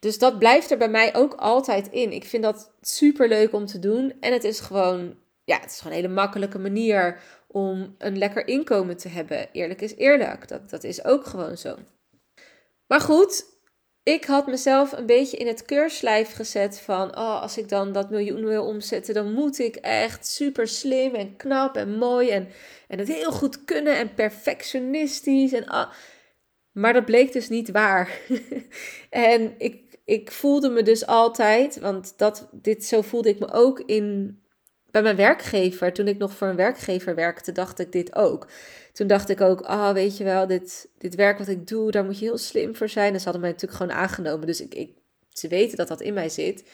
Dus 0.00 0.18
dat 0.18 0.38
blijft 0.38 0.70
er 0.70 0.78
bij 0.78 0.88
mij 0.88 1.14
ook 1.14 1.34
altijd 1.34 1.88
in. 1.88 2.12
Ik 2.12 2.24
vind 2.24 2.42
dat 2.42 2.72
super 2.80 3.28
leuk 3.28 3.52
om 3.52 3.66
te 3.66 3.78
doen. 3.78 4.14
En 4.20 4.32
het 4.32 4.44
is 4.44 4.60
gewoon 4.60 5.16
ja, 5.46 5.60
het 5.60 5.70
is 5.70 5.78
gewoon 5.80 5.96
een 5.96 6.02
hele 6.02 6.14
makkelijke 6.14 6.58
manier 6.58 7.20
om 7.46 7.94
een 7.98 8.18
lekker 8.18 8.48
inkomen 8.48 8.96
te 8.96 9.08
hebben. 9.08 9.48
Eerlijk 9.52 9.80
is 9.80 9.94
eerlijk, 9.94 10.48
dat, 10.48 10.70
dat 10.70 10.84
is 10.84 11.04
ook 11.04 11.26
gewoon 11.26 11.56
zo. 11.56 11.76
Maar 12.86 13.00
goed, 13.00 13.44
ik 14.06 14.24
had 14.24 14.46
mezelf 14.46 14.92
een 14.92 15.06
beetje 15.06 15.36
in 15.36 15.46
het 15.46 15.64
keurslijf 15.64 16.32
gezet 16.32 16.80
van, 16.80 17.16
oh, 17.16 17.42
als 17.42 17.58
ik 17.58 17.68
dan 17.68 17.92
dat 17.92 18.10
miljoen 18.10 18.44
wil 18.44 18.64
omzetten, 18.64 19.14
dan 19.14 19.32
moet 19.32 19.58
ik 19.58 19.76
echt 19.76 20.26
super 20.26 20.68
slim 20.68 21.14
en 21.14 21.36
knap 21.36 21.76
en 21.76 21.98
mooi 21.98 22.30
en, 22.30 22.48
en 22.88 22.98
het 22.98 23.08
heel 23.08 23.32
goed 23.32 23.64
kunnen 23.64 23.96
en 23.96 24.14
perfectionistisch. 24.14 25.52
En. 25.52 25.88
Maar 26.72 26.92
dat 26.92 27.04
bleek 27.04 27.32
dus 27.32 27.48
niet 27.48 27.70
waar. 27.70 28.20
en 29.10 29.54
ik, 29.58 29.98
ik 30.04 30.32
voelde 30.32 30.68
me 30.68 30.82
dus 30.82 31.06
altijd, 31.06 31.78
want 31.78 32.14
dat, 32.16 32.48
dit, 32.52 32.84
zo 32.84 33.02
voelde 33.02 33.28
ik 33.28 33.38
me 33.38 33.52
ook 33.52 33.80
in 33.80 34.40
bij 34.90 35.02
mijn 35.02 35.16
werkgever, 35.16 35.92
toen 35.92 36.08
ik 36.08 36.18
nog 36.18 36.32
voor 36.32 36.48
een 36.48 36.56
werkgever 36.56 37.14
werkte, 37.14 37.52
dacht 37.52 37.78
ik 37.78 37.92
dit 37.92 38.14
ook. 38.14 38.46
Toen 38.96 39.06
dacht 39.06 39.28
ik 39.28 39.40
ook, 39.40 39.60
ah, 39.60 39.78
oh, 39.78 39.92
weet 39.92 40.16
je 40.16 40.24
wel, 40.24 40.46
dit, 40.46 40.88
dit 40.98 41.14
werk 41.14 41.38
wat 41.38 41.48
ik 41.48 41.66
doe, 41.66 41.90
daar 41.90 42.04
moet 42.04 42.18
je 42.18 42.24
heel 42.24 42.38
slim 42.38 42.76
voor 42.76 42.88
zijn. 42.88 43.12
En 43.12 43.18
ze 43.18 43.24
hadden 43.24 43.42
mij 43.42 43.50
natuurlijk 43.50 43.78
gewoon 43.80 43.96
aangenomen. 43.96 44.46
Dus 44.46 44.60
ik, 44.60 44.74
ik, 44.74 44.90
ze 45.32 45.48
weten 45.48 45.76
dat 45.76 45.88
dat 45.88 46.00
in 46.00 46.14
mij 46.14 46.28
zit. 46.28 46.64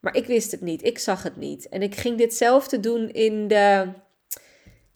Maar 0.00 0.16
ik 0.16 0.26
wist 0.26 0.50
het 0.50 0.60
niet, 0.60 0.84
ik 0.84 0.98
zag 0.98 1.22
het 1.22 1.36
niet. 1.36 1.68
En 1.68 1.82
ik 1.82 1.94
ging 1.94 2.18
ditzelfde 2.18 2.80
doen 2.80 3.10
in 3.10 3.48
de, 3.48 3.88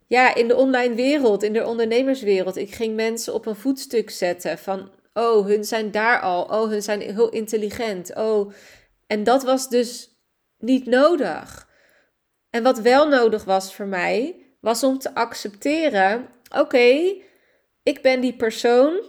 ja, 0.06 0.34
in 0.34 0.48
de 0.48 0.56
online 0.56 0.94
wereld, 0.94 1.42
in 1.42 1.52
de 1.52 1.66
ondernemerswereld. 1.66 2.56
Ik 2.56 2.74
ging 2.74 2.94
mensen 2.94 3.34
op 3.34 3.46
een 3.46 3.56
voetstuk 3.56 4.10
zetten 4.10 4.58
van, 4.58 4.90
oh, 5.14 5.46
hun 5.46 5.64
zijn 5.64 5.90
daar 5.90 6.20
al. 6.20 6.42
Oh, 6.42 6.68
hun 6.68 6.82
zijn 6.82 7.00
heel 7.00 7.28
intelligent. 7.28 8.14
Oh, 8.14 8.52
en 9.06 9.24
dat 9.24 9.42
was 9.42 9.68
dus 9.68 10.16
niet 10.58 10.86
nodig. 10.86 11.68
En 12.50 12.62
wat 12.62 12.78
wel 12.78 13.08
nodig 13.08 13.44
was 13.44 13.74
voor 13.74 13.86
mij, 13.86 14.36
was 14.60 14.82
om 14.82 14.98
te 14.98 15.14
accepteren: 15.14 16.28
oké, 16.58 17.14
ik 17.82 18.02
ben 18.02 18.20
die 18.20 18.36
persoon 18.36 19.00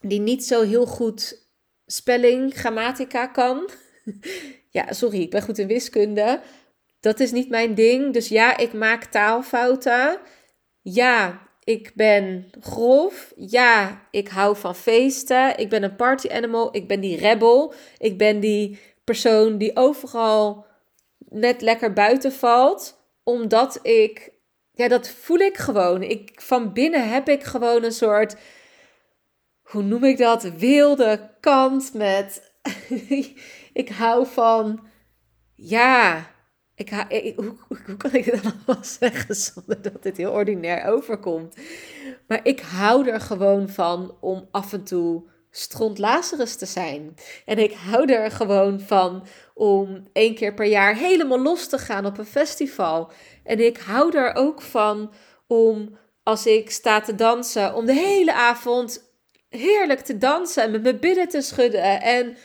die 0.00 0.20
niet 0.20 0.44
zo 0.44 0.62
heel 0.62 0.86
goed 0.86 1.48
spelling, 1.86 2.54
grammatica 2.54 3.26
kan. 3.26 3.68
ja, 4.70 4.92
sorry, 4.92 5.20
ik 5.20 5.30
ben 5.30 5.42
goed 5.42 5.58
in 5.58 5.66
wiskunde. 5.66 6.40
Dat 7.00 7.20
is 7.20 7.32
niet 7.32 7.48
mijn 7.48 7.74
ding. 7.74 8.12
Dus 8.12 8.28
ja, 8.28 8.56
ik 8.56 8.72
maak 8.72 9.04
taalfouten. 9.04 10.18
Ja, 10.82 11.48
ik 11.64 11.92
ben 11.94 12.50
grof. 12.60 13.32
Ja, 13.36 14.02
ik 14.10 14.28
hou 14.28 14.56
van 14.56 14.74
feesten. 14.74 15.58
Ik 15.58 15.68
ben 15.68 15.82
een 15.82 15.96
party 15.96 16.28
animal. 16.28 16.76
Ik 16.76 16.88
ben 16.88 17.00
die 17.00 17.16
rebel. 17.16 17.74
Ik 17.98 18.18
ben 18.18 18.40
die 18.40 18.78
persoon 19.04 19.58
die 19.58 19.76
overal 19.76 20.66
net 21.18 21.60
lekker 21.60 21.92
buiten 21.92 22.32
valt. 22.32 23.04
Omdat 23.22 23.78
ik, 23.82 24.32
ja, 24.76 24.88
dat 24.88 25.08
voel 25.08 25.38
ik 25.38 25.56
gewoon. 25.56 26.02
Ik, 26.02 26.40
van 26.40 26.72
binnen 26.72 27.08
heb 27.08 27.28
ik 27.28 27.42
gewoon 27.42 27.82
een 27.82 27.92
soort, 27.92 28.36
hoe 29.62 29.82
noem 29.82 30.04
ik 30.04 30.18
dat? 30.18 30.42
Wilde 30.42 31.30
kant 31.40 31.94
met, 31.94 32.52
ik 33.82 33.88
hou 33.88 34.26
van, 34.26 34.86
ja, 35.54 36.26
ik, 36.74 36.90
hoe, 37.36 37.56
hoe, 37.68 37.96
kan 37.96 38.14
ik 38.14 38.24
dit 38.24 38.40
allemaal 38.44 38.84
zeggen 39.00 39.34
zonder 39.34 39.82
dat 39.82 40.02
dit 40.02 40.16
heel 40.16 40.32
ordinair 40.32 40.84
overkomt? 40.84 41.56
Maar 42.26 42.40
ik 42.42 42.60
hou 42.60 43.08
er 43.08 43.20
gewoon 43.20 43.68
van 43.68 44.16
om 44.20 44.48
af 44.50 44.72
en 44.72 44.84
toe 44.84 45.28
strontlazeres 45.56 46.56
te 46.56 46.66
zijn. 46.66 47.14
En 47.44 47.58
ik 47.58 47.72
hou 47.72 48.12
er 48.12 48.30
gewoon 48.30 48.80
van 48.80 49.26
om 49.54 50.02
één 50.12 50.34
keer 50.34 50.54
per 50.54 50.66
jaar 50.66 50.96
helemaal 50.96 51.40
los 51.40 51.68
te 51.68 51.78
gaan 51.78 52.06
op 52.06 52.18
een 52.18 52.26
festival. 52.26 53.10
En 53.44 53.60
ik 53.60 53.78
hou 53.78 54.16
er 54.16 54.34
ook 54.34 54.62
van 54.62 55.12
om 55.46 55.98
als 56.22 56.46
ik 56.46 56.70
sta 56.70 57.00
te 57.00 57.14
dansen, 57.14 57.74
om 57.74 57.86
de 57.86 57.92
hele 57.92 58.32
avond 58.32 59.14
heerlijk 59.48 60.00
te 60.00 60.18
dansen 60.18 60.62
en 60.62 60.70
met 60.70 60.82
mijn 60.82 61.00
billen 61.00 61.28
te 61.28 61.40
schudden. 61.40 62.00
En 62.00 62.36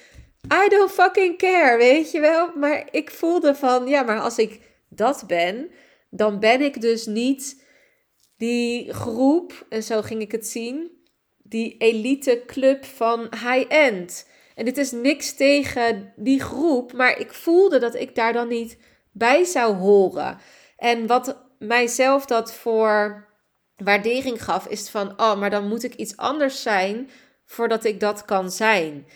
I 0.65 0.69
don't 0.69 0.91
fucking 0.91 1.37
care, 1.37 1.77
weet 1.77 2.11
je 2.11 2.19
wel. 2.19 2.51
Maar 2.55 2.87
ik 2.91 3.11
voelde 3.11 3.55
van, 3.55 3.87
ja, 3.87 4.03
maar 4.03 4.19
als 4.19 4.37
ik 4.37 4.59
dat 4.89 5.23
ben, 5.27 5.71
dan 6.09 6.39
ben 6.39 6.61
ik 6.61 6.81
dus 6.81 7.05
niet 7.05 7.63
die 8.37 8.93
groep, 8.93 9.65
en 9.69 9.83
zo 9.83 10.01
ging 10.01 10.21
ik 10.21 10.31
het 10.31 10.47
zien, 10.47 11.00
die 11.51 11.75
elite 11.77 12.43
club 12.45 12.85
van 12.85 13.19
high-end. 13.19 14.27
En 14.55 14.65
dit 14.65 14.77
is 14.77 14.91
niks 14.91 15.33
tegen 15.33 16.13
die 16.15 16.41
groep, 16.41 16.93
maar 16.93 17.19
ik 17.19 17.33
voelde 17.33 17.79
dat 17.79 17.95
ik 17.95 18.15
daar 18.15 18.33
dan 18.33 18.47
niet 18.47 18.77
bij 19.11 19.43
zou 19.43 19.75
horen. 19.75 20.37
En 20.77 21.07
wat 21.07 21.37
mijzelf 21.59 22.25
dat 22.25 22.53
voor 22.53 23.27
waardering 23.75 24.43
gaf, 24.43 24.67
is 24.67 24.89
van, 24.89 25.21
oh, 25.21 25.39
maar 25.39 25.49
dan 25.49 25.67
moet 25.67 25.83
ik 25.83 25.95
iets 25.95 26.17
anders 26.17 26.61
zijn 26.61 27.09
voordat 27.45 27.83
ik 27.83 27.99
dat 27.99 28.25
kan 28.25 28.51
zijn. 28.51 29.07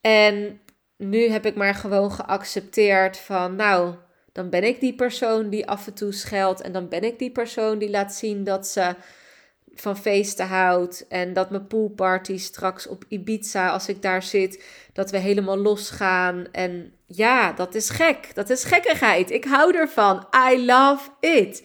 En 0.00 0.60
nu 0.96 1.28
heb 1.28 1.46
ik 1.46 1.54
maar 1.54 1.74
gewoon 1.74 2.12
geaccepteerd 2.12 3.16
van, 3.16 3.56
nou, 3.56 3.94
dan 4.32 4.50
ben 4.50 4.64
ik 4.64 4.80
die 4.80 4.94
persoon 4.94 5.50
die 5.50 5.68
af 5.68 5.86
en 5.86 5.94
toe 5.94 6.12
scheldt 6.12 6.60
en 6.60 6.72
dan 6.72 6.88
ben 6.88 7.02
ik 7.04 7.18
die 7.18 7.32
persoon 7.32 7.78
die 7.78 7.90
laat 7.90 8.14
zien 8.14 8.44
dat 8.44 8.66
ze 8.66 8.94
van 9.74 9.96
feesten 9.96 10.46
houdt. 10.46 11.06
En 11.08 11.32
dat 11.32 11.50
mijn 11.50 11.66
poolparty 11.66 12.38
straks 12.38 12.86
op 12.86 13.04
Ibiza, 13.08 13.68
als 13.68 13.88
ik 13.88 14.02
daar 14.02 14.22
zit, 14.22 14.64
dat 14.92 15.10
we 15.10 15.18
helemaal 15.18 15.58
losgaan. 15.58 16.46
En 16.52 16.92
ja, 17.06 17.52
dat 17.52 17.74
is 17.74 17.90
gek. 17.90 18.34
Dat 18.34 18.50
is 18.50 18.64
gekkigheid. 18.64 19.30
Ik 19.30 19.44
hou 19.44 19.76
ervan. 19.76 20.26
I 20.52 20.64
love 20.64 21.08
it. 21.20 21.62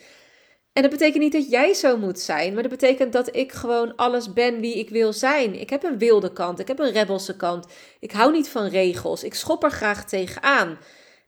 En 0.78 0.84
dat 0.84 0.92
betekent 0.92 1.24
niet 1.24 1.32
dat 1.32 1.50
jij 1.50 1.74
zo 1.74 1.98
moet 1.98 2.20
zijn, 2.20 2.54
maar 2.54 2.62
dat 2.62 2.72
betekent 2.72 3.14
dat 3.14 3.36
ik 3.36 3.52
gewoon 3.52 3.96
alles 3.96 4.34
ben 4.34 4.60
wie 4.60 4.78
ik 4.78 4.90
wil 4.90 5.14
zijn. 5.14 5.60
Ik 5.60 5.70
heb 5.70 5.84
een 5.84 5.98
wilde 5.98 6.34
kant, 6.34 6.60
ik 6.60 6.68
heb 6.68 6.80
een 6.80 6.92
rebelse 6.92 7.36
kant. 7.36 7.66
Ik 8.00 8.12
hou 8.12 8.32
niet 8.32 8.50
van 8.50 8.66
regels. 8.68 9.24
Ik 9.24 9.34
schop 9.34 9.64
er 9.64 9.72
graag 9.72 10.06
tegenaan. 10.06 10.78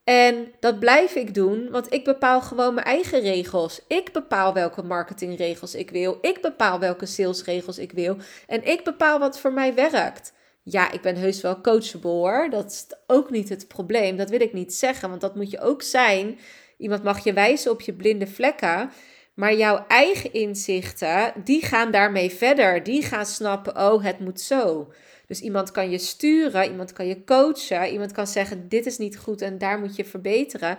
En 0.10 0.52
dat 0.60 0.80
blijf 0.80 1.16
ik 1.16 1.34
doen, 1.34 1.70
want 1.70 1.94
ik 1.94 2.04
bepaal 2.04 2.42
gewoon 2.42 2.74
mijn 2.74 2.86
eigen 2.86 3.20
regels. 3.20 3.82
Ik 3.88 4.12
bepaal 4.12 4.54
welke 4.54 4.84
marketingregels 4.84 5.76
ik 5.76 5.90
wil. 5.90 6.18
Ik 6.22 6.42
bepaal 6.42 6.80
welke 6.80 7.06
salesregels 7.06 7.78
ik 7.78 7.92
wil. 7.92 8.18
En 8.48 8.64
ik 8.68 8.84
bepaal 8.84 9.20
wat 9.20 9.40
voor 9.40 9.54
mij 9.54 9.74
werkt. 9.74 10.34
Ja, 10.64 10.92
ik 10.92 11.02
ben 11.02 11.16
heus 11.16 11.42
wel 11.42 11.62
coachable 11.62 12.10
hoor. 12.10 12.48
Dat 12.50 12.66
is 12.66 12.86
ook 13.08 13.30
niet 13.30 13.50
het 13.50 13.68
probleem. 13.68 14.18
Dat 14.18 14.30
wil 14.30 14.42
ik 14.42 14.54
niet 14.54 14.74
zeggen, 14.74 15.10
want 15.10 15.22
dat 15.22 15.36
moet 15.36 15.52
je 15.52 15.60
ook 15.60 15.82
zijn. 15.82 16.40
Iemand 16.78 17.04
mag 17.04 17.24
je 17.24 17.34
wijzen 17.34 17.72
op 17.72 17.82
je 17.82 17.94
blinde 17.94 18.28
vlekken. 18.28 18.92
Maar 19.34 19.54
jouw 19.54 19.86
eigen 19.88 20.34
inzichten, 20.34 21.34
die 21.44 21.66
gaan 21.66 21.92
daarmee 21.92 22.30
verder. 22.30 22.84
Die 22.84 23.04
gaan 23.04 23.26
snappen, 23.26 23.78
oh, 23.78 24.04
het 24.04 24.20
moet 24.20 24.42
zo. 24.42 24.92
Dus 25.30 25.42
iemand 25.42 25.72
kan 25.72 25.90
je 25.90 25.98
sturen, 25.98 26.70
iemand 26.70 26.94
kan 26.94 27.08
je 27.08 27.24
coachen, 27.24 27.92
iemand 27.92 28.12
kan 28.12 28.28
zeggen: 28.28 28.70
dit 28.70 28.86
is 28.86 28.98
niet 28.98 29.18
goed 29.18 29.42
en 29.42 29.58
daar 29.58 29.80
moet 29.80 29.96
je 29.96 30.06
verbeteren. 30.06 30.78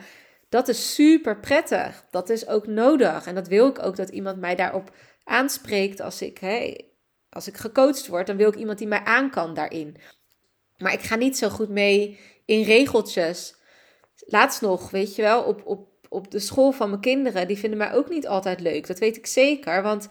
Dat 0.49 0.69
is 0.69 0.95
super 0.95 1.41
prettig. 1.41 2.05
Dat 2.11 2.31
is 2.31 2.49
ook 2.49 2.67
nodig. 2.67 3.27
En 3.27 3.35
dat 3.35 3.49
wil 3.49 3.69
ik 3.69 3.83
ook 3.83 3.97
dat 3.97 4.09
iemand 4.09 4.41
mij 4.41 4.55
daarop 4.55 4.95
aanspreekt 5.25 6.01
als 6.01 6.23
ik, 6.23 6.39
hè, 6.39 6.77
als 7.29 7.49
ik 7.49 7.57
gecoacht 7.57 8.07
word. 8.07 8.27
Dan 8.27 8.37
wil 8.37 8.49
ik 8.49 8.55
iemand 8.55 8.79
die 8.79 8.87
mij 8.87 9.05
aan 9.05 9.31
kan 9.31 9.55
daarin. 9.55 9.97
Maar 10.79 10.93
ik 10.93 11.01
ga 11.01 11.15
niet 11.15 11.39
zo 11.39 11.49
goed 11.49 11.69
mee 11.69 12.19
in 12.45 12.63
regeltjes. 12.63 13.55
Laatst 14.17 14.61
nog, 14.61 14.91
weet 14.91 15.15
je 15.15 15.23
wel, 15.23 15.43
op, 15.43 15.67
op, 15.67 15.89
op 16.09 16.31
de 16.31 16.39
school 16.39 16.73
van 16.73 16.89
mijn 16.89 17.01
kinderen. 17.01 17.47
Die 17.47 17.59
vinden 17.59 17.79
mij 17.79 17.93
ook 17.93 18.09
niet 18.09 18.27
altijd 18.27 18.61
leuk. 18.61 18.87
Dat 18.87 18.99
weet 18.99 19.17
ik 19.17 19.27
zeker. 19.27 19.83
Want 19.83 20.09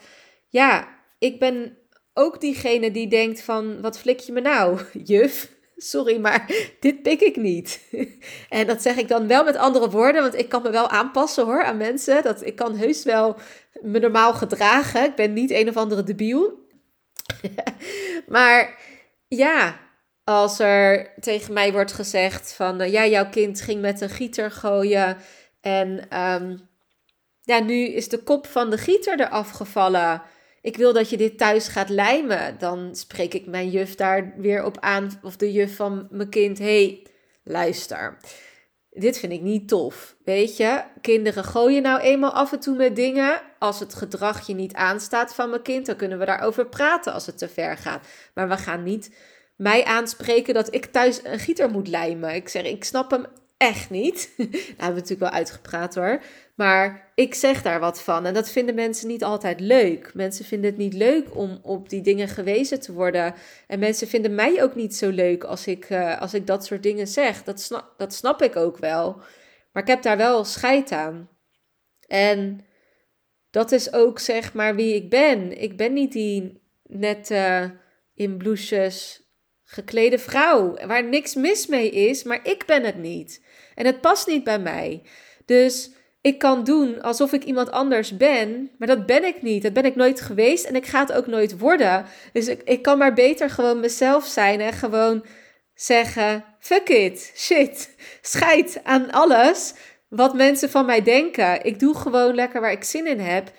ja, 0.48 0.88
ik 1.18 1.38
ben 1.38 1.78
ook 2.20 2.40
diegene 2.40 2.90
die 2.90 3.08
denkt 3.08 3.42
van, 3.42 3.80
wat 3.80 3.98
flik 3.98 4.20
je 4.20 4.32
me 4.32 4.40
nou, 4.40 4.80
juf? 5.04 5.50
Sorry, 5.76 6.18
maar 6.18 6.52
dit 6.80 7.02
pik 7.02 7.20
ik 7.20 7.36
niet. 7.36 7.80
En 8.48 8.66
dat 8.66 8.82
zeg 8.82 8.96
ik 8.96 9.08
dan 9.08 9.26
wel 9.26 9.44
met 9.44 9.56
andere 9.56 9.90
woorden, 9.90 10.22
want 10.22 10.38
ik 10.38 10.48
kan 10.48 10.62
me 10.62 10.70
wel 10.70 10.88
aanpassen 10.88 11.44
hoor 11.44 11.64
aan 11.64 11.76
mensen. 11.76 12.22
Dat, 12.22 12.46
ik 12.46 12.56
kan 12.56 12.76
heus 12.76 13.04
wel 13.04 13.36
me 13.80 13.98
normaal 13.98 14.34
gedragen. 14.34 15.04
Ik 15.04 15.14
ben 15.14 15.32
niet 15.32 15.50
een 15.50 15.68
of 15.68 15.76
andere 15.76 16.02
debiel. 16.02 16.68
maar 18.26 18.78
ja, 19.28 19.78
als 20.24 20.58
er 20.58 21.12
tegen 21.20 21.52
mij 21.52 21.72
wordt 21.72 21.92
gezegd 21.92 22.52
van, 22.52 22.80
uh, 22.80 22.92
ja, 22.92 23.06
jouw 23.06 23.28
kind 23.28 23.60
ging 23.60 23.80
met 23.80 24.00
een 24.00 24.10
gieter 24.10 24.50
gooien 24.50 25.16
en 25.60 26.18
um, 26.18 26.68
ja, 27.42 27.58
nu 27.58 27.86
is 27.86 28.08
de 28.08 28.22
kop 28.22 28.46
van 28.46 28.70
de 28.70 28.78
gieter 28.78 29.20
eraf 29.20 29.50
gevallen 29.50 30.22
ik 30.60 30.76
wil 30.76 30.92
dat 30.92 31.10
je 31.10 31.16
dit 31.16 31.38
thuis 31.38 31.68
gaat 31.68 31.88
lijmen. 31.88 32.58
Dan 32.58 32.96
spreek 32.96 33.34
ik 33.34 33.46
mijn 33.46 33.70
juf 33.70 33.94
daar 33.94 34.34
weer 34.36 34.64
op 34.64 34.78
aan, 34.80 35.20
of 35.22 35.36
de 35.36 35.52
juf 35.52 35.76
van 35.76 36.08
mijn 36.10 36.28
kind. 36.28 36.58
hey, 36.58 37.06
luister. 37.44 38.16
Dit 38.90 39.18
vind 39.18 39.32
ik 39.32 39.40
niet 39.40 39.68
tof. 39.68 40.16
Weet 40.24 40.56
je, 40.56 40.82
kinderen 41.00 41.44
gooien 41.44 41.82
nou 41.82 42.00
eenmaal 42.00 42.32
af 42.32 42.52
en 42.52 42.60
toe 42.60 42.76
met 42.76 42.96
dingen. 42.96 43.40
Als 43.58 43.80
het 43.80 43.94
gedrag 43.94 44.46
je 44.46 44.54
niet 44.54 44.74
aanstaat 44.74 45.34
van 45.34 45.50
mijn 45.50 45.62
kind, 45.62 45.86
dan 45.86 45.96
kunnen 45.96 46.18
we 46.18 46.24
daarover 46.24 46.66
praten 46.66 47.12
als 47.12 47.26
het 47.26 47.38
te 47.38 47.48
ver 47.48 47.76
gaat. 47.76 48.06
Maar 48.34 48.48
we 48.48 48.56
gaan 48.56 48.82
niet 48.82 49.14
mij 49.56 49.84
aanspreken 49.84 50.54
dat 50.54 50.74
ik 50.74 50.86
thuis 50.86 51.20
een 51.24 51.38
gieter 51.38 51.70
moet 51.70 51.88
lijmen. 51.88 52.34
Ik 52.34 52.48
zeg, 52.48 52.64
ik 52.64 52.84
snap 52.84 53.10
hem 53.10 53.26
echt 53.60 53.90
niet. 53.90 54.32
Daar 54.36 54.46
hebben 54.50 54.76
we 54.76 54.84
natuurlijk 54.84 55.20
wel 55.20 55.30
uitgepraat 55.30 55.94
hoor. 55.94 56.22
Maar 56.54 57.12
ik 57.14 57.34
zeg 57.34 57.62
daar 57.62 57.80
wat 57.80 58.02
van. 58.02 58.26
En 58.26 58.34
dat 58.34 58.50
vinden 58.50 58.74
mensen 58.74 59.08
niet 59.08 59.24
altijd 59.24 59.60
leuk. 59.60 60.14
Mensen 60.14 60.44
vinden 60.44 60.70
het 60.70 60.78
niet 60.78 60.94
leuk 60.94 61.36
om 61.36 61.58
op 61.62 61.88
die 61.88 62.02
dingen 62.02 62.28
gewezen 62.28 62.80
te 62.80 62.92
worden. 62.92 63.34
En 63.66 63.78
mensen 63.78 64.08
vinden 64.08 64.34
mij 64.34 64.62
ook 64.62 64.74
niet 64.74 64.96
zo 64.96 65.08
leuk 65.08 65.44
als 65.44 65.66
ik, 65.66 65.84
eh, 65.84 66.20
als 66.20 66.34
ik 66.34 66.46
dat 66.46 66.66
soort 66.66 66.82
dingen 66.82 67.06
zeg. 67.06 67.44
Dat 67.44 67.60
snap, 67.60 67.94
dat 67.96 68.14
snap 68.14 68.42
ik 68.42 68.56
ook 68.56 68.78
wel. 68.78 69.16
Maar 69.72 69.82
ik 69.82 69.88
heb 69.88 70.02
daar 70.02 70.16
wel 70.16 70.44
scheid 70.44 70.92
aan. 70.92 71.28
En 72.06 72.66
dat 73.50 73.72
is 73.72 73.92
ook 73.92 74.18
zeg 74.18 74.54
maar 74.54 74.74
wie 74.74 74.94
ik 74.94 75.10
ben. 75.10 75.62
Ik 75.62 75.76
ben 75.76 75.92
niet 75.92 76.12
die 76.12 76.62
net 76.82 77.30
in 78.14 78.36
blouses 78.36 79.30
geklede 79.70 80.18
vrouw, 80.18 80.86
waar 80.86 81.04
niks 81.04 81.34
mis 81.34 81.66
mee 81.66 81.90
is, 81.90 82.22
maar 82.22 82.40
ik 82.42 82.66
ben 82.66 82.84
het 82.84 82.96
niet. 82.96 83.42
En 83.80 83.86
het 83.86 84.00
past 84.00 84.26
niet 84.26 84.44
bij 84.44 84.58
mij. 84.58 85.02
Dus 85.44 85.90
ik 86.20 86.38
kan 86.38 86.64
doen 86.64 87.02
alsof 87.02 87.32
ik 87.32 87.44
iemand 87.44 87.70
anders 87.70 88.16
ben, 88.16 88.70
maar 88.78 88.88
dat 88.88 89.06
ben 89.06 89.24
ik 89.24 89.42
niet. 89.42 89.62
Dat 89.62 89.72
ben 89.72 89.84
ik 89.84 89.96
nooit 89.96 90.20
geweest 90.20 90.64
en 90.64 90.74
ik 90.74 90.86
ga 90.86 91.00
het 91.00 91.12
ook 91.12 91.26
nooit 91.26 91.58
worden. 91.58 92.04
Dus 92.32 92.48
ik, 92.48 92.62
ik 92.62 92.82
kan 92.82 92.98
maar 92.98 93.14
beter 93.14 93.50
gewoon 93.50 93.80
mezelf 93.80 94.24
zijn 94.26 94.60
en 94.60 94.72
gewoon 94.72 95.24
zeggen: 95.74 96.44
fuck 96.58 96.88
it, 96.88 97.32
shit, 97.36 97.94
scheid 98.20 98.80
aan 98.82 99.10
alles 99.10 99.74
wat 100.08 100.34
mensen 100.34 100.70
van 100.70 100.86
mij 100.86 101.02
denken. 101.02 101.64
Ik 101.64 101.78
doe 101.78 101.94
gewoon 101.94 102.34
lekker 102.34 102.60
waar 102.60 102.72
ik 102.72 102.84
zin 102.84 103.06
in 103.06 103.20
heb. 103.20 103.52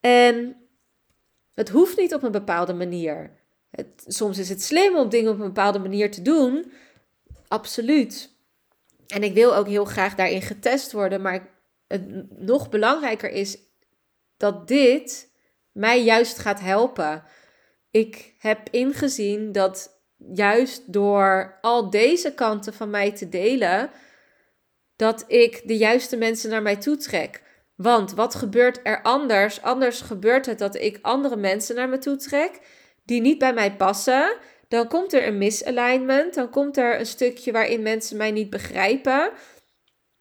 En 0.00 0.56
het 1.54 1.68
hoeft 1.68 1.96
niet 1.96 2.14
op 2.14 2.22
een 2.22 2.32
bepaalde 2.32 2.74
manier. 2.74 3.30
Het, 3.70 4.04
soms 4.06 4.38
is 4.38 4.48
het 4.48 4.62
slim 4.62 4.96
om 4.96 5.08
dingen 5.08 5.30
op 5.32 5.38
een 5.38 5.46
bepaalde 5.46 5.78
manier 5.78 6.10
te 6.10 6.22
doen. 6.22 6.72
Absoluut. 7.48 8.33
En 9.14 9.22
ik 9.22 9.34
wil 9.34 9.56
ook 9.56 9.66
heel 9.68 9.84
graag 9.84 10.14
daarin 10.14 10.42
getest 10.42 10.92
worden. 10.92 11.22
Maar 11.22 11.48
het 11.86 12.30
nog 12.30 12.68
belangrijker 12.68 13.30
is 13.30 13.58
dat 14.36 14.68
dit 14.68 15.30
mij 15.72 16.02
juist 16.02 16.38
gaat 16.38 16.60
helpen. 16.60 17.24
Ik 17.90 18.34
heb 18.38 18.68
ingezien 18.70 19.52
dat 19.52 20.02
juist 20.16 20.92
door 20.92 21.58
al 21.60 21.90
deze 21.90 22.34
kanten 22.34 22.74
van 22.74 22.90
mij 22.90 23.12
te 23.12 23.28
delen, 23.28 23.90
dat 24.96 25.24
ik 25.26 25.62
de 25.64 25.76
juiste 25.76 26.16
mensen 26.16 26.50
naar 26.50 26.62
mij 26.62 26.76
toe 26.76 26.96
trek. 26.96 27.42
Want 27.74 28.12
wat 28.12 28.34
gebeurt 28.34 28.80
er 28.82 29.02
anders? 29.02 29.62
Anders 29.62 30.00
gebeurt 30.00 30.46
het 30.46 30.58
dat 30.58 30.74
ik 30.74 30.98
andere 31.02 31.36
mensen 31.36 31.74
naar 31.74 31.88
me 31.88 31.98
toe 31.98 32.16
trek 32.16 32.60
die 33.04 33.20
niet 33.20 33.38
bij 33.38 33.52
mij 33.52 33.76
passen. 33.76 34.36
Dan 34.74 34.88
komt 34.88 35.12
er 35.12 35.26
een 35.26 35.38
misalignment. 35.38 36.34
Dan 36.34 36.50
komt 36.50 36.76
er 36.76 36.98
een 36.98 37.06
stukje 37.06 37.52
waarin 37.52 37.82
mensen 37.82 38.16
mij 38.16 38.30
niet 38.30 38.50
begrijpen. 38.50 39.30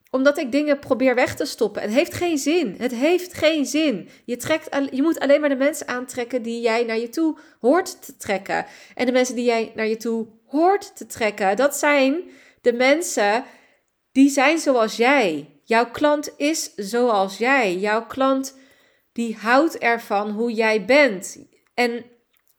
Omdat 0.09 0.37
ik 0.37 0.51
dingen 0.51 0.79
probeer 0.79 1.15
weg 1.15 1.35
te 1.35 1.45
stoppen. 1.45 1.81
Het 1.81 1.91
heeft 1.91 2.13
geen 2.13 2.37
zin. 2.37 2.75
Het 2.77 2.91
heeft 2.91 3.33
geen 3.33 3.65
zin. 3.65 4.09
Je, 4.25 4.37
trekt, 4.37 4.75
je 4.91 5.01
moet 5.01 5.19
alleen 5.19 5.39
maar 5.39 5.49
de 5.49 5.55
mensen 5.55 5.87
aantrekken 5.87 6.41
die 6.41 6.61
jij 6.61 6.83
naar 6.83 6.97
je 6.97 7.09
toe 7.09 7.37
hoort 7.59 8.05
te 8.05 8.17
trekken. 8.17 8.65
En 8.95 9.05
de 9.05 9.11
mensen 9.11 9.35
die 9.35 9.45
jij 9.45 9.71
naar 9.75 9.87
je 9.87 9.97
toe 9.97 10.27
hoort 10.45 10.95
te 10.95 11.05
trekken, 11.05 11.55
dat 11.55 11.75
zijn 11.75 12.21
de 12.61 12.73
mensen 12.73 13.43
die 14.11 14.29
zijn 14.29 14.59
zoals 14.59 14.95
jij. 14.95 15.49
Jouw 15.63 15.91
klant 15.91 16.33
is 16.37 16.73
zoals 16.75 17.37
jij. 17.37 17.75
Jouw 17.75 18.05
klant 18.05 18.57
die 19.13 19.35
houdt 19.35 19.77
ervan 19.77 20.29
hoe 20.29 20.53
jij 20.53 20.85
bent. 20.85 21.37
En 21.73 22.05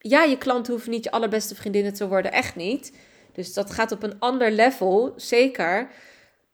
ja, 0.09 0.23
je 0.23 0.39
klant 0.39 0.69
hoeft 0.69 0.87
niet 0.87 1.05
je 1.05 1.11
allerbeste 1.11 1.55
vriendinnen 1.55 1.95
te 1.95 2.09
worden, 2.09 2.33
echt 2.33 2.57
niet. 2.57 2.93
Dus 3.33 3.55
dat 3.55 3.71
gaat 3.71 3.93
op 3.93 4.03
een 4.03 4.19
ander 4.19 4.51
level, 4.51 5.13
zeker. 5.17 5.91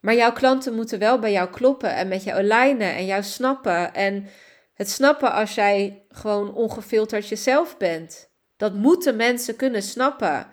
Maar 0.01 0.15
jouw 0.15 0.33
klanten 0.33 0.75
moeten 0.75 0.99
wel 0.99 1.19
bij 1.19 1.33
jou 1.33 1.51
kloppen 1.51 1.95
en 1.95 2.09
met 2.09 2.25
jou 2.25 2.39
alignen 2.39 2.95
en 2.95 3.07
jou 3.07 3.23
snappen. 3.23 3.95
En 3.95 4.27
het 4.75 4.91
snappen 4.91 5.33
als 5.33 5.55
jij 5.55 6.05
gewoon 6.09 6.55
ongefilterd 6.55 7.29
jezelf 7.29 7.77
bent. 7.77 8.31
Dat 8.57 8.75
moeten 8.75 9.17
mensen 9.17 9.57
kunnen 9.57 9.83
snappen. 9.83 10.47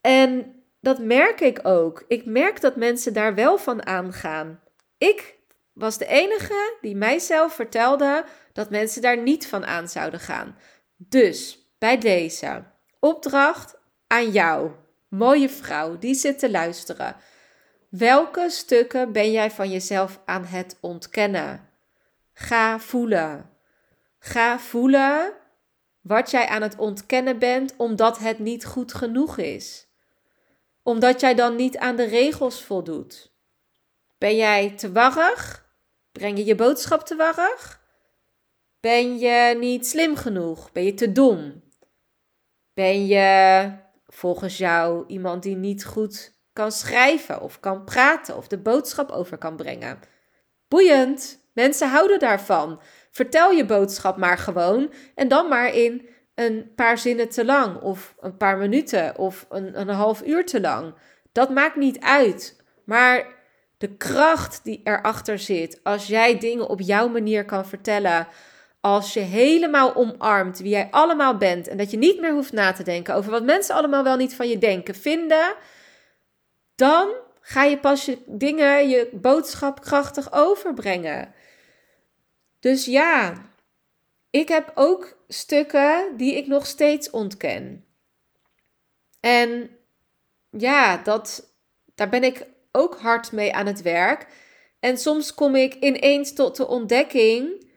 En 0.00 0.54
dat 0.80 0.98
merk 0.98 1.40
ik 1.40 1.60
ook. 1.62 2.04
Ik 2.08 2.24
merk 2.24 2.60
dat 2.60 2.76
mensen 2.76 3.12
daar 3.12 3.34
wel 3.34 3.58
van 3.58 3.86
aangaan. 3.86 4.60
Ik 4.98 5.36
was 5.72 5.98
de 5.98 6.06
enige 6.06 6.76
die 6.80 6.96
mijzelf 6.96 7.54
vertelde 7.54 8.24
dat 8.52 8.70
mensen 8.70 9.02
daar 9.02 9.22
niet 9.22 9.46
van 9.46 9.66
aan 9.66 9.88
zouden 9.88 10.20
gaan. 10.20 10.56
Dus 10.96 11.57
bij 11.78 11.98
deze 11.98 12.64
opdracht 12.98 13.76
aan 14.06 14.30
jou, 14.30 14.70
mooie 15.08 15.48
vrouw 15.48 15.98
die 15.98 16.14
zit 16.14 16.38
te 16.38 16.50
luisteren. 16.50 17.16
Welke 17.88 18.50
stukken 18.50 19.12
ben 19.12 19.30
jij 19.30 19.50
van 19.50 19.70
jezelf 19.70 20.20
aan 20.24 20.44
het 20.44 20.76
ontkennen? 20.80 21.68
Ga 22.32 22.78
voelen. 22.78 23.50
Ga 24.18 24.58
voelen 24.58 25.32
wat 26.00 26.30
jij 26.30 26.46
aan 26.46 26.62
het 26.62 26.76
ontkennen 26.76 27.38
bent 27.38 27.74
omdat 27.76 28.18
het 28.18 28.38
niet 28.38 28.64
goed 28.64 28.94
genoeg 28.94 29.38
is. 29.38 29.86
Omdat 30.82 31.20
jij 31.20 31.34
dan 31.34 31.56
niet 31.56 31.78
aan 31.78 31.96
de 31.96 32.04
regels 32.04 32.62
voldoet. 32.62 33.32
Ben 34.18 34.36
jij 34.36 34.70
te 34.70 34.92
warrig? 34.92 35.66
Breng 36.12 36.38
je 36.38 36.44
je 36.44 36.54
boodschap 36.54 37.06
te 37.06 37.16
warrig? 37.16 37.80
Ben 38.80 39.18
je 39.18 39.56
niet 39.58 39.86
slim 39.86 40.16
genoeg? 40.16 40.72
Ben 40.72 40.84
je 40.84 40.94
te 40.94 41.12
dom? 41.12 41.62
Ben 42.78 43.06
je 43.06 43.70
volgens 44.06 44.58
jou 44.58 45.04
iemand 45.06 45.42
die 45.42 45.56
niet 45.56 45.84
goed 45.84 46.38
kan 46.52 46.72
schrijven 46.72 47.40
of 47.40 47.60
kan 47.60 47.84
praten 47.84 48.36
of 48.36 48.48
de 48.48 48.58
boodschap 48.58 49.10
over 49.10 49.38
kan 49.38 49.56
brengen? 49.56 49.98
Boeiend. 50.68 51.40
Mensen 51.52 51.88
houden 51.88 52.18
daarvan. 52.18 52.80
Vertel 53.10 53.50
je 53.50 53.64
boodschap 53.64 54.16
maar 54.16 54.38
gewoon 54.38 54.92
en 55.14 55.28
dan 55.28 55.48
maar 55.48 55.74
in 55.74 56.08
een 56.34 56.72
paar 56.74 56.98
zinnen 56.98 57.28
te 57.28 57.44
lang 57.44 57.80
of 57.80 58.14
een 58.20 58.36
paar 58.36 58.58
minuten 58.58 59.18
of 59.18 59.46
een, 59.48 59.80
een 59.80 59.88
half 59.88 60.22
uur 60.26 60.46
te 60.46 60.60
lang. 60.60 60.94
Dat 61.32 61.50
maakt 61.50 61.76
niet 61.76 62.00
uit. 62.00 62.62
Maar 62.84 63.26
de 63.78 63.96
kracht 63.96 64.60
die 64.64 64.80
erachter 64.84 65.38
zit 65.38 65.80
als 65.82 66.06
jij 66.06 66.38
dingen 66.38 66.68
op 66.68 66.80
jouw 66.80 67.08
manier 67.08 67.44
kan 67.44 67.66
vertellen, 67.66 68.28
als 68.80 69.12
je 69.14 69.20
helemaal 69.20 69.94
omarmt 69.94 70.58
wie 70.58 70.70
jij 70.70 70.88
allemaal 70.90 71.36
bent 71.36 71.68
en 71.68 71.76
dat 71.76 71.90
je 71.90 71.96
niet 71.96 72.20
meer 72.20 72.32
hoeft 72.32 72.52
na 72.52 72.72
te 72.72 72.82
denken 72.82 73.14
over 73.14 73.30
wat 73.30 73.44
mensen 73.44 73.74
allemaal 73.74 74.04
wel 74.04 74.16
niet 74.16 74.34
van 74.34 74.48
je 74.48 74.58
denken, 74.58 74.94
vinden, 74.94 75.54
dan 76.74 77.14
ga 77.40 77.64
je 77.64 77.78
pas 77.78 78.04
je 78.04 78.18
dingen, 78.26 78.88
je 78.88 79.08
boodschap 79.12 79.80
krachtig 79.80 80.32
overbrengen. 80.32 81.34
Dus 82.60 82.84
ja, 82.84 83.34
ik 84.30 84.48
heb 84.48 84.72
ook 84.74 85.16
stukken 85.28 86.16
die 86.16 86.36
ik 86.36 86.46
nog 86.46 86.66
steeds 86.66 87.10
ontken. 87.10 87.84
En 89.20 89.70
ja, 90.50 90.96
dat, 90.96 91.52
daar 91.94 92.08
ben 92.08 92.24
ik 92.24 92.46
ook 92.72 92.98
hard 92.98 93.32
mee 93.32 93.54
aan 93.54 93.66
het 93.66 93.82
werk. 93.82 94.26
En 94.80 94.98
soms 94.98 95.34
kom 95.34 95.54
ik 95.54 95.74
ineens 95.74 96.32
tot 96.32 96.56
de 96.56 96.66
ontdekking 96.66 97.67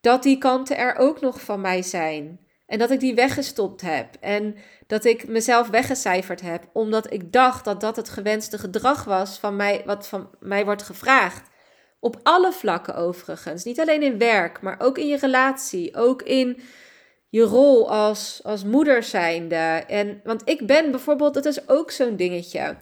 dat 0.00 0.22
die 0.22 0.38
kanten 0.38 0.76
er 0.76 0.96
ook 0.96 1.20
nog 1.20 1.40
van 1.40 1.60
mij 1.60 1.82
zijn. 1.82 2.48
En 2.66 2.78
dat 2.78 2.90
ik 2.90 3.00
die 3.00 3.14
weggestopt 3.14 3.80
heb. 3.80 4.16
En 4.20 4.56
dat 4.86 5.04
ik 5.04 5.28
mezelf 5.28 5.68
weggecijferd 5.68 6.40
heb. 6.40 6.68
Omdat 6.72 7.12
ik 7.12 7.32
dacht 7.32 7.64
dat 7.64 7.80
dat 7.80 7.96
het 7.96 8.08
gewenste 8.08 8.58
gedrag 8.58 9.04
was 9.04 9.38
van 9.38 9.56
mij, 9.56 9.82
wat 9.86 10.08
van 10.08 10.30
mij 10.40 10.64
wordt 10.64 10.82
gevraagd. 10.82 11.48
Op 12.00 12.20
alle 12.22 12.52
vlakken 12.52 12.96
overigens. 12.96 13.64
Niet 13.64 13.80
alleen 13.80 14.02
in 14.02 14.18
werk, 14.18 14.60
maar 14.60 14.80
ook 14.80 14.98
in 14.98 15.06
je 15.06 15.16
relatie. 15.16 15.96
Ook 15.96 16.22
in 16.22 16.60
je 17.28 17.42
rol 17.42 17.90
als, 17.90 18.40
als 18.42 18.64
moeder 18.64 19.02
zijnde. 19.02 19.84
En, 19.86 20.20
want 20.24 20.42
ik 20.44 20.66
ben 20.66 20.90
bijvoorbeeld, 20.90 21.34
dat 21.34 21.44
is 21.44 21.68
ook 21.68 21.90
zo'n 21.90 22.16
dingetje. 22.16 22.76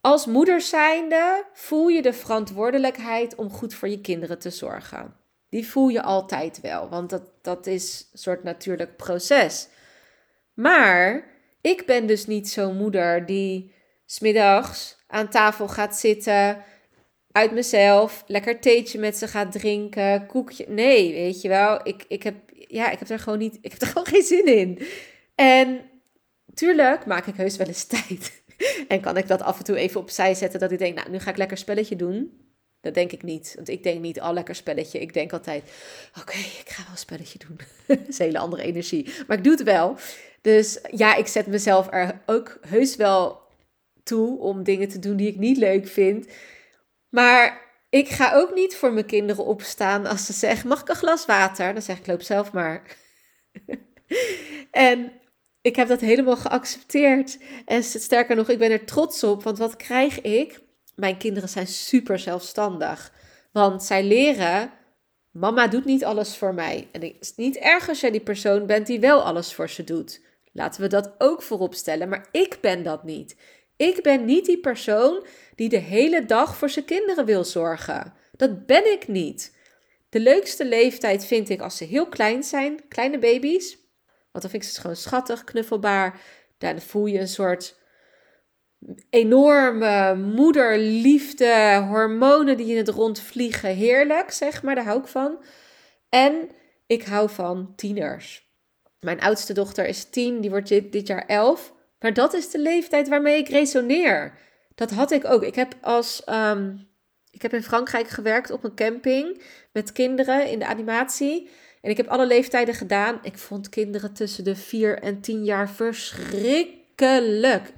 Als 0.00 0.26
moeder 0.26 0.60
zijnde 0.60 1.44
voel 1.52 1.88
je 1.88 2.02
de 2.02 2.12
verantwoordelijkheid 2.12 3.34
om 3.34 3.50
goed 3.50 3.74
voor 3.74 3.88
je 3.88 4.00
kinderen 4.00 4.38
te 4.38 4.50
zorgen 4.50 5.22
die 5.54 5.66
voel 5.66 5.88
je 5.88 6.02
altijd 6.02 6.60
wel, 6.60 6.88
want 6.88 7.10
dat, 7.10 7.22
dat 7.42 7.66
is 7.66 8.08
een 8.12 8.18
soort 8.18 8.42
natuurlijk 8.42 8.96
proces. 8.96 9.68
Maar 10.54 11.24
ik 11.60 11.86
ben 11.86 12.06
dus 12.06 12.26
niet 12.26 12.48
zo'n 12.48 12.76
moeder 12.76 13.26
die 13.26 13.72
smiddags 14.06 14.96
aan 15.06 15.28
tafel 15.28 15.68
gaat 15.68 15.96
zitten, 15.96 16.64
uit 17.32 17.52
mezelf, 17.52 18.24
lekker 18.26 18.60
theetje 18.60 18.98
met 18.98 19.16
ze 19.16 19.28
gaat 19.28 19.52
drinken, 19.52 20.26
koekje. 20.26 20.66
Nee, 20.68 21.12
weet 21.12 21.40
je 21.40 21.48
wel, 21.48 21.80
ik, 21.82 22.04
ik, 22.08 22.22
heb, 22.22 22.34
ja, 22.68 22.90
ik 22.90 22.98
heb 22.98 23.08
er 23.08 23.18
gewoon 23.18 23.38
niet, 23.38 23.58
ik 23.60 23.72
heb 23.72 23.80
er 23.80 23.86
gewoon 23.92 24.06
geen 24.06 24.22
zin 24.22 24.46
in. 24.46 24.86
En 25.34 25.80
tuurlijk 26.54 27.06
maak 27.06 27.26
ik 27.26 27.36
heus 27.36 27.56
wel 27.56 27.66
eens 27.66 27.84
tijd. 28.02 28.42
En 28.88 29.00
kan 29.00 29.16
ik 29.16 29.28
dat 29.28 29.42
af 29.42 29.58
en 29.58 29.64
toe 29.64 29.76
even 29.76 30.00
opzij 30.00 30.34
zetten 30.34 30.60
dat 30.60 30.72
ik 30.72 30.78
denk, 30.78 30.96
nou, 30.96 31.10
nu 31.10 31.18
ga 31.18 31.30
ik 31.30 31.36
lekker 31.36 31.56
spelletje 31.56 31.96
doen. 31.96 32.43
Dat 32.84 32.94
denk 32.94 33.12
ik 33.12 33.22
niet. 33.22 33.52
Want 33.54 33.68
ik 33.68 33.82
denk 33.82 34.00
niet, 34.00 34.20
al 34.20 34.28
oh, 34.28 34.34
lekker 34.34 34.54
spelletje. 34.54 35.00
Ik 35.00 35.14
denk 35.14 35.32
altijd, 35.32 35.70
oké, 36.20 36.36
ik 36.36 36.64
ga 36.66 36.82
wel 36.82 36.92
een 36.92 36.98
spelletje 36.98 37.38
doen. 37.38 37.58
dat 37.86 38.08
is 38.08 38.18
een 38.18 38.26
hele 38.26 38.38
andere 38.38 38.62
energie. 38.62 39.14
Maar 39.26 39.36
ik 39.36 39.44
doe 39.44 39.52
het 39.52 39.62
wel. 39.62 39.96
Dus 40.40 40.78
ja, 40.90 41.14
ik 41.14 41.26
zet 41.26 41.46
mezelf 41.46 41.88
er 41.90 42.20
ook 42.26 42.58
heus 42.66 42.96
wel 42.96 43.42
toe 44.02 44.38
om 44.38 44.62
dingen 44.62 44.88
te 44.88 44.98
doen 44.98 45.16
die 45.16 45.28
ik 45.28 45.36
niet 45.36 45.56
leuk 45.56 45.88
vind. 45.88 46.26
Maar 47.08 47.62
ik 47.90 48.08
ga 48.08 48.34
ook 48.34 48.54
niet 48.54 48.76
voor 48.76 48.92
mijn 48.92 49.06
kinderen 49.06 49.44
opstaan 49.44 50.06
als 50.06 50.26
ze 50.26 50.32
zeggen: 50.32 50.68
Mag 50.68 50.80
ik 50.80 50.88
een 50.88 50.94
glas 50.94 51.26
water? 51.26 51.72
Dan 51.72 51.82
zeg 51.82 51.98
ik: 51.98 52.06
Loop 52.06 52.22
zelf 52.22 52.52
maar. 52.52 52.96
en 54.70 55.12
ik 55.62 55.76
heb 55.76 55.88
dat 55.88 56.00
helemaal 56.00 56.36
geaccepteerd. 56.36 57.38
En 57.64 57.82
sterker 57.82 58.36
nog, 58.36 58.48
ik 58.48 58.58
ben 58.58 58.70
er 58.70 58.84
trots 58.84 59.24
op. 59.24 59.42
Want 59.42 59.58
wat 59.58 59.76
krijg 59.76 60.20
ik? 60.20 60.60
Mijn 60.96 61.16
kinderen 61.16 61.48
zijn 61.48 61.66
super 61.66 62.18
zelfstandig. 62.18 63.12
Want 63.52 63.82
zij 63.82 64.04
leren: 64.04 64.70
Mama 65.30 65.68
doet 65.68 65.84
niet 65.84 66.04
alles 66.04 66.36
voor 66.36 66.54
mij. 66.54 66.88
En 66.92 67.00
het 67.00 67.16
is 67.20 67.34
niet 67.36 67.56
erg 67.56 67.88
als 67.88 68.00
jij 68.00 68.10
die 68.10 68.20
persoon 68.20 68.66
bent 68.66 68.86
die 68.86 69.00
wel 69.00 69.22
alles 69.22 69.54
voor 69.54 69.70
ze 69.70 69.84
doet. 69.84 70.20
Laten 70.52 70.80
we 70.80 70.86
dat 70.86 71.14
ook 71.18 71.42
voorop 71.42 71.74
stellen. 71.74 72.08
Maar 72.08 72.28
ik 72.30 72.58
ben 72.60 72.82
dat 72.82 73.04
niet. 73.04 73.36
Ik 73.76 74.02
ben 74.02 74.24
niet 74.24 74.44
die 74.44 74.60
persoon 74.60 75.26
die 75.54 75.68
de 75.68 75.76
hele 75.76 76.24
dag 76.24 76.56
voor 76.56 76.70
zijn 76.70 76.84
kinderen 76.84 77.24
wil 77.24 77.44
zorgen. 77.44 78.12
Dat 78.36 78.66
ben 78.66 78.92
ik 78.92 79.08
niet. 79.08 79.56
De 80.08 80.20
leukste 80.20 80.64
leeftijd 80.64 81.24
vind 81.24 81.48
ik 81.48 81.60
als 81.60 81.76
ze 81.76 81.84
heel 81.84 82.08
klein 82.08 82.42
zijn, 82.42 82.88
kleine 82.88 83.18
baby's. 83.18 83.76
Want 84.32 84.44
dan 84.44 84.50
vind 84.50 84.62
ik 84.64 84.70
ze 84.70 84.80
gewoon 84.80 84.96
schattig, 84.96 85.44
knuffelbaar. 85.44 86.20
Dan 86.58 86.80
voel 86.80 87.06
je 87.06 87.18
een 87.18 87.28
soort 87.28 87.76
enorme 89.10 90.14
moederliefde, 90.14 91.84
hormonen 91.88 92.56
die 92.56 92.70
in 92.70 92.76
het 92.76 92.88
rond 92.88 93.20
vliegen. 93.20 93.74
Heerlijk, 93.74 94.30
zeg 94.30 94.62
maar, 94.62 94.74
daar 94.74 94.84
hou 94.84 95.00
ik 95.00 95.06
van. 95.06 95.38
En 96.08 96.50
ik 96.86 97.04
hou 97.04 97.30
van 97.30 97.72
tieners. 97.76 98.52
Mijn 99.00 99.20
oudste 99.20 99.52
dochter 99.52 99.86
is 99.86 100.04
tien, 100.04 100.40
die 100.40 100.50
wordt 100.50 100.68
dit, 100.68 100.92
dit 100.92 101.06
jaar 101.06 101.26
elf. 101.26 101.72
Maar 101.98 102.14
dat 102.14 102.34
is 102.34 102.50
de 102.50 102.58
leeftijd 102.58 103.08
waarmee 103.08 103.38
ik 103.38 103.48
resoneer. 103.48 104.38
Dat 104.74 104.90
had 104.90 105.10
ik 105.10 105.24
ook. 105.24 105.42
Ik 105.42 105.54
heb 105.54 105.74
als. 105.80 106.24
Ehm, 106.24 106.76
ik 107.30 107.42
heb 107.42 107.54
in 107.54 107.62
Frankrijk 107.62 108.08
gewerkt 108.08 108.50
op 108.50 108.64
een 108.64 108.74
camping 108.74 109.42
met 109.72 109.92
kinderen 109.92 110.50
in 110.50 110.58
de 110.58 110.66
animatie. 110.66 111.50
En 111.80 111.90
ik 111.90 111.96
heb 111.96 112.08
alle 112.08 112.26
leeftijden 112.26 112.74
gedaan. 112.74 113.18
Ik 113.22 113.38
vond 113.38 113.68
kinderen 113.68 114.12
tussen 114.12 114.44
de 114.44 114.56
4 114.56 114.98
en 114.98 115.20
10 115.20 115.44
jaar 115.44 115.70
verschrikkelijk. 115.70 116.83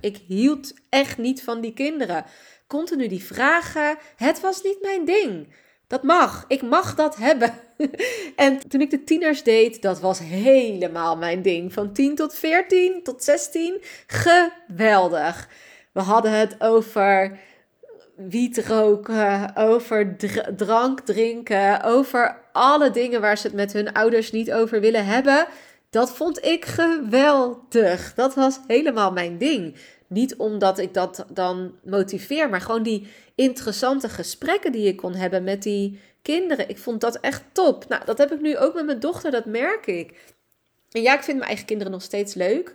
Ik 0.01 0.17
hield 0.27 0.75
echt 0.89 1.19
niet 1.19 1.43
van 1.43 1.61
die 1.61 1.73
kinderen. 1.73 2.25
Continu 2.67 3.09
die 3.09 3.25
vragen. 3.25 3.97
Het 4.17 4.41
was 4.41 4.63
niet 4.63 4.79
mijn 4.81 5.05
ding. 5.05 5.55
Dat 5.87 6.03
mag. 6.03 6.45
Ik 6.49 6.63
mag 6.63 6.95
dat 6.95 7.17
hebben. 7.27 7.55
en 8.37 8.69
toen 8.69 8.81
ik 8.81 8.91
de 8.91 9.05
tieners 9.05 9.43
deed, 9.43 9.83
dat 9.83 10.01
was 10.01 10.19
helemaal 10.19 11.17
mijn 11.17 11.43
ding. 11.43 11.73
Van 11.73 11.93
10 11.93 12.15
tot 12.15 12.35
14 12.35 13.03
tot 13.03 13.25
16. 13.25 13.83
Geweldig. 14.07 15.49
We 15.93 16.01
hadden 16.01 16.33
het 16.33 16.57
over 16.59 17.39
wiet 18.17 18.67
roken, 18.67 19.57
over 19.57 20.17
drank 20.57 21.01
drinken, 21.01 21.83
over 21.83 22.39
alle 22.53 22.91
dingen 22.91 23.21
waar 23.21 23.39
ze 23.39 23.47
het 23.47 23.57
met 23.57 23.73
hun 23.73 23.93
ouders 23.93 24.33
niet 24.33 24.53
over 24.53 24.81
willen 24.81 25.07
hebben. 25.07 25.47
Dat 25.91 26.17
vond 26.17 26.45
ik 26.45 26.65
geweldig. 26.65 28.15
Dat 28.15 28.35
was 28.35 28.61
helemaal 28.67 29.13
mijn 29.13 29.39
ding. 29.39 29.77
Niet 30.09 30.37
omdat 30.37 30.79
ik 30.79 30.95
dat 30.95 31.27
dan 31.33 31.75
motiveer, 31.85 32.51
maar 32.51 32.61
gewoon 32.61 32.83
die 32.83 33.09
interessante 33.35 34.09
gesprekken 34.09 34.73
die 34.73 34.87
ik 34.89 34.97
kon 34.97 35.15
hebben 35.15 35.45
met 35.45 35.63
die 35.63 36.01
kinderen. 36.23 36.69
Ik 36.69 36.79
vond 36.79 37.01
dat 37.01 37.21
echt 37.21 37.45
top. 37.53 37.89
Nou, 37.89 38.05
dat 38.05 38.19
heb 38.19 38.33
ik 38.33 38.41
nu 38.41 38.57
ook 38.57 38.75
met 38.75 38.87
mijn 38.87 39.01
dochter, 39.01 39.31
dat 39.31 39.45
merk 39.45 39.87
ik. 39.87 40.35
En 40.91 41.03
ja, 41.03 41.15
ik 41.15 41.23
vind 41.23 41.37
mijn 41.37 41.49
eigen 41.49 41.67
kinderen 41.67 41.93
nog 41.93 42.03
steeds 42.03 42.35
leuk. 42.35 42.75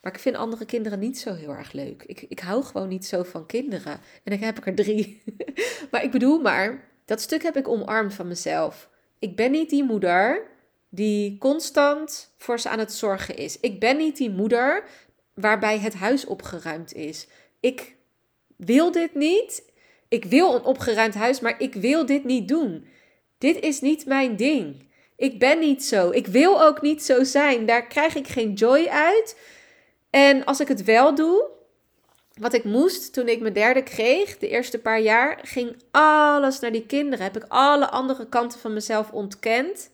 Maar 0.00 0.12
ik 0.12 0.18
vind 0.18 0.36
andere 0.36 0.64
kinderen 0.64 0.98
niet 0.98 1.18
zo 1.18 1.34
heel 1.34 1.50
erg 1.50 1.72
leuk. 1.72 2.02
Ik, 2.06 2.24
ik 2.28 2.40
hou 2.40 2.62
gewoon 2.64 2.88
niet 2.88 3.06
zo 3.06 3.22
van 3.22 3.46
kinderen. 3.46 3.92
En 3.92 4.38
dan 4.38 4.38
heb 4.38 4.58
ik 4.58 4.66
er 4.66 4.74
drie. 4.74 5.22
maar 5.90 6.02
ik 6.02 6.10
bedoel 6.10 6.40
maar, 6.40 6.88
dat 7.04 7.20
stuk 7.20 7.42
heb 7.42 7.56
ik 7.56 7.68
omarmd 7.68 8.14
van 8.14 8.28
mezelf. 8.28 8.90
Ik 9.18 9.36
ben 9.36 9.50
niet 9.50 9.70
die 9.70 9.84
moeder 9.84 10.46
die 10.94 11.38
constant 11.38 12.32
voor 12.38 12.60
ze 12.60 12.68
aan 12.68 12.78
het 12.78 12.92
zorgen 12.92 13.36
is. 13.36 13.60
Ik 13.60 13.80
ben 13.80 13.96
niet 13.96 14.16
die 14.16 14.30
moeder 14.30 14.84
waarbij 15.34 15.78
het 15.78 15.94
huis 15.94 16.24
opgeruimd 16.26 16.94
is. 16.94 17.26
Ik 17.60 17.94
wil 18.56 18.90
dit 18.90 19.14
niet. 19.14 19.72
Ik 20.08 20.24
wil 20.24 20.54
een 20.54 20.64
opgeruimd 20.64 21.14
huis, 21.14 21.40
maar 21.40 21.60
ik 21.60 21.74
wil 21.74 22.06
dit 22.06 22.24
niet 22.24 22.48
doen. 22.48 22.86
Dit 23.38 23.60
is 23.60 23.80
niet 23.80 24.06
mijn 24.06 24.36
ding. 24.36 24.88
Ik 25.16 25.38
ben 25.38 25.58
niet 25.58 25.84
zo. 25.84 26.10
Ik 26.10 26.26
wil 26.26 26.62
ook 26.62 26.82
niet 26.82 27.02
zo 27.02 27.24
zijn. 27.24 27.66
Daar 27.66 27.86
krijg 27.86 28.14
ik 28.14 28.28
geen 28.28 28.52
joy 28.52 28.86
uit. 28.86 29.38
En 30.10 30.44
als 30.44 30.60
ik 30.60 30.68
het 30.68 30.84
wel 30.84 31.14
doe, 31.14 31.48
wat 32.40 32.52
ik 32.52 32.64
moest 32.64 33.12
toen 33.12 33.28
ik 33.28 33.40
mijn 33.40 33.52
derde 33.52 33.82
kreeg, 33.82 34.38
de 34.38 34.48
eerste 34.48 34.78
paar 34.78 35.00
jaar, 35.00 35.38
ging 35.42 35.76
alles 35.90 36.60
naar 36.60 36.72
die 36.72 36.86
kinderen. 36.86 37.24
Heb 37.24 37.36
ik 37.36 37.44
alle 37.48 37.90
andere 37.90 38.28
kanten 38.28 38.60
van 38.60 38.72
mezelf 38.72 39.10
ontkend. 39.10 39.90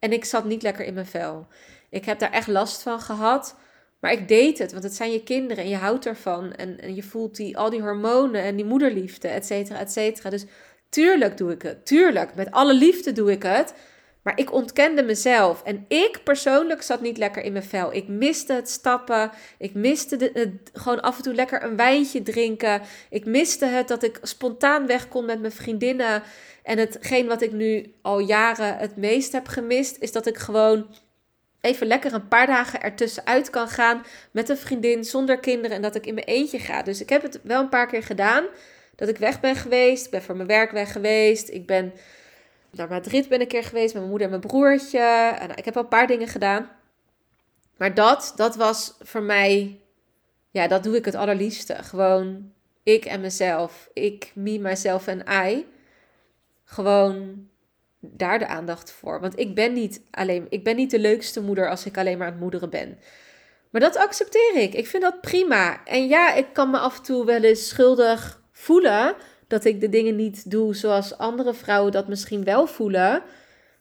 En 0.00 0.12
ik 0.12 0.24
zat 0.24 0.44
niet 0.44 0.62
lekker 0.62 0.84
in 0.84 0.94
mijn 0.94 1.06
vel. 1.06 1.46
Ik 1.90 2.04
heb 2.04 2.18
daar 2.18 2.32
echt 2.32 2.46
last 2.46 2.82
van 2.82 3.00
gehad. 3.00 3.56
Maar 4.00 4.12
ik 4.12 4.28
deed 4.28 4.58
het, 4.58 4.72
want 4.72 4.84
het 4.84 4.94
zijn 4.94 5.12
je 5.12 5.22
kinderen 5.22 5.64
en 5.64 5.70
je 5.70 5.76
houdt 5.76 6.06
ervan. 6.06 6.52
En, 6.52 6.94
je 6.94 7.02
voelt 7.02 7.36
die, 7.36 7.58
al 7.58 7.70
die 7.70 7.80
hormonen 7.80 8.42
en 8.42 8.56
die 8.56 8.64
moederliefde, 8.64 9.28
et 9.28 9.46
cetera, 9.46 9.78
et 9.78 9.92
cetera. 9.92 10.30
Dus 10.30 10.44
tuurlijk 10.88 11.36
doe 11.36 11.52
ik 11.52 11.62
het. 11.62 11.86
Tuurlijk, 11.86 12.34
met 12.34 12.50
alle 12.50 12.74
liefde 12.74 13.12
doe 13.12 13.30
ik 13.30 13.42
het. 13.42 13.74
Maar 14.22 14.38
ik 14.38 14.52
ontkende 14.52 15.02
mezelf. 15.02 15.62
En 15.62 15.84
ik 15.88 16.20
persoonlijk 16.24 16.82
zat 16.82 17.00
niet 17.00 17.18
lekker 17.18 17.42
in 17.42 17.52
mijn 17.52 17.64
vel. 17.64 17.94
Ik 17.94 18.08
miste 18.08 18.52
het 18.52 18.68
stappen. 18.68 19.30
Ik 19.58 19.74
miste 19.74 20.16
de, 20.16 20.30
het, 20.34 20.70
gewoon 20.72 21.00
af 21.00 21.16
en 21.16 21.22
toe 21.22 21.34
lekker 21.34 21.62
een 21.62 21.76
wijntje 21.76 22.22
drinken. 22.22 22.82
Ik 23.10 23.24
miste 23.24 23.64
het 23.64 23.88
dat 23.88 24.02
ik 24.02 24.18
spontaan 24.22 24.86
weg 24.86 25.08
kon 25.08 25.24
met 25.24 25.40
mijn 25.40 25.52
vriendinnen. 25.52 26.22
En 26.70 26.78
hetgeen 26.78 27.26
wat 27.26 27.42
ik 27.42 27.52
nu 27.52 27.94
al 28.02 28.18
jaren 28.18 28.76
het 28.76 28.96
meest 28.96 29.32
heb 29.32 29.48
gemist, 29.48 29.96
is 30.00 30.12
dat 30.12 30.26
ik 30.26 30.38
gewoon 30.38 30.86
even 31.60 31.86
lekker 31.86 32.12
een 32.12 32.28
paar 32.28 32.46
dagen 32.46 32.82
ertussenuit 32.82 33.50
kan 33.50 33.68
gaan 33.68 34.02
met 34.30 34.48
een 34.48 34.56
vriendin 34.56 35.04
zonder 35.04 35.38
kinderen 35.38 35.76
en 35.76 35.82
dat 35.82 35.94
ik 35.94 36.06
in 36.06 36.14
mijn 36.14 36.26
eentje 36.26 36.58
ga. 36.58 36.82
Dus 36.82 37.00
ik 37.00 37.08
heb 37.08 37.22
het 37.22 37.40
wel 37.42 37.60
een 37.60 37.68
paar 37.68 37.86
keer 37.86 38.02
gedaan. 38.02 38.44
Dat 38.96 39.08
ik 39.08 39.16
weg 39.16 39.40
ben 39.40 39.56
geweest. 39.56 40.04
Ik 40.04 40.10
ben 40.10 40.22
voor 40.22 40.36
mijn 40.36 40.48
werk 40.48 40.70
weg 40.70 40.92
geweest. 40.92 41.48
Ik 41.48 41.66
ben 41.66 41.92
naar 42.70 42.88
Madrid 42.88 43.28
ben 43.28 43.40
een 43.40 43.46
keer 43.46 43.64
geweest 43.64 43.92
met 43.92 44.02
mijn 44.02 44.08
moeder 44.08 44.26
en 44.26 44.38
mijn 44.38 44.46
broertje. 44.46 45.36
En 45.38 45.50
ik 45.56 45.64
heb 45.64 45.76
al 45.76 45.82
een 45.82 45.88
paar 45.88 46.06
dingen 46.06 46.28
gedaan. 46.28 46.70
Maar 47.76 47.94
dat, 47.94 48.32
dat 48.36 48.56
was 48.56 48.94
voor 49.00 49.22
mij, 49.22 49.80
ja, 50.50 50.68
dat 50.68 50.82
doe 50.82 50.96
ik 50.96 51.04
het 51.04 51.14
allerliefste. 51.14 51.74
Gewoon 51.74 52.52
ik 52.82 53.04
en 53.04 53.20
mezelf. 53.20 53.88
Ik, 53.92 54.32
me, 54.34 54.58
myself 54.58 55.06
en 55.06 55.24
I. 55.46 55.66
Gewoon 56.70 57.48
daar 58.00 58.38
de 58.38 58.46
aandacht 58.46 58.90
voor. 58.92 59.20
Want 59.20 59.38
ik 59.38 59.54
ben 59.54 59.72
niet 59.72 60.02
alleen, 60.10 60.46
ik 60.48 60.64
ben 60.64 60.76
niet 60.76 60.90
de 60.90 60.98
leukste 60.98 61.42
moeder 61.42 61.70
als 61.70 61.86
ik 61.86 61.98
alleen 61.98 62.18
maar 62.18 62.26
aan 62.26 62.32
het 62.32 62.42
moederen 62.42 62.70
ben. 62.70 62.98
Maar 63.70 63.80
dat 63.80 63.96
accepteer 63.96 64.56
ik. 64.56 64.74
Ik 64.74 64.86
vind 64.86 65.02
dat 65.02 65.20
prima. 65.20 65.84
En 65.84 66.08
ja, 66.08 66.34
ik 66.34 66.46
kan 66.52 66.70
me 66.70 66.78
af 66.78 66.96
en 66.96 67.02
toe 67.02 67.24
wel 67.24 67.42
eens 67.42 67.68
schuldig 67.68 68.42
voelen 68.52 69.14
dat 69.46 69.64
ik 69.64 69.80
de 69.80 69.88
dingen 69.88 70.16
niet 70.16 70.50
doe 70.50 70.74
zoals 70.74 71.18
andere 71.18 71.54
vrouwen 71.54 71.92
dat 71.92 72.08
misschien 72.08 72.44
wel 72.44 72.66
voelen. 72.66 73.22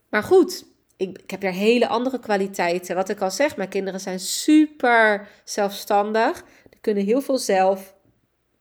Maar 0.09 0.23
goed, 0.23 0.65
ik, 0.97 1.17
ik 1.17 1.31
heb 1.31 1.43
er 1.43 1.51
hele 1.51 1.87
andere 1.87 2.19
kwaliteiten. 2.19 2.95
Wat 2.95 3.09
ik 3.09 3.21
al 3.21 3.31
zeg, 3.31 3.57
mijn 3.57 3.69
kinderen 3.69 3.99
zijn 3.99 4.19
super 4.19 5.27
zelfstandig. 5.43 6.43
Die 6.69 6.79
kunnen 6.81 7.05
heel 7.05 7.21
veel 7.21 7.37
zelf. 7.37 7.93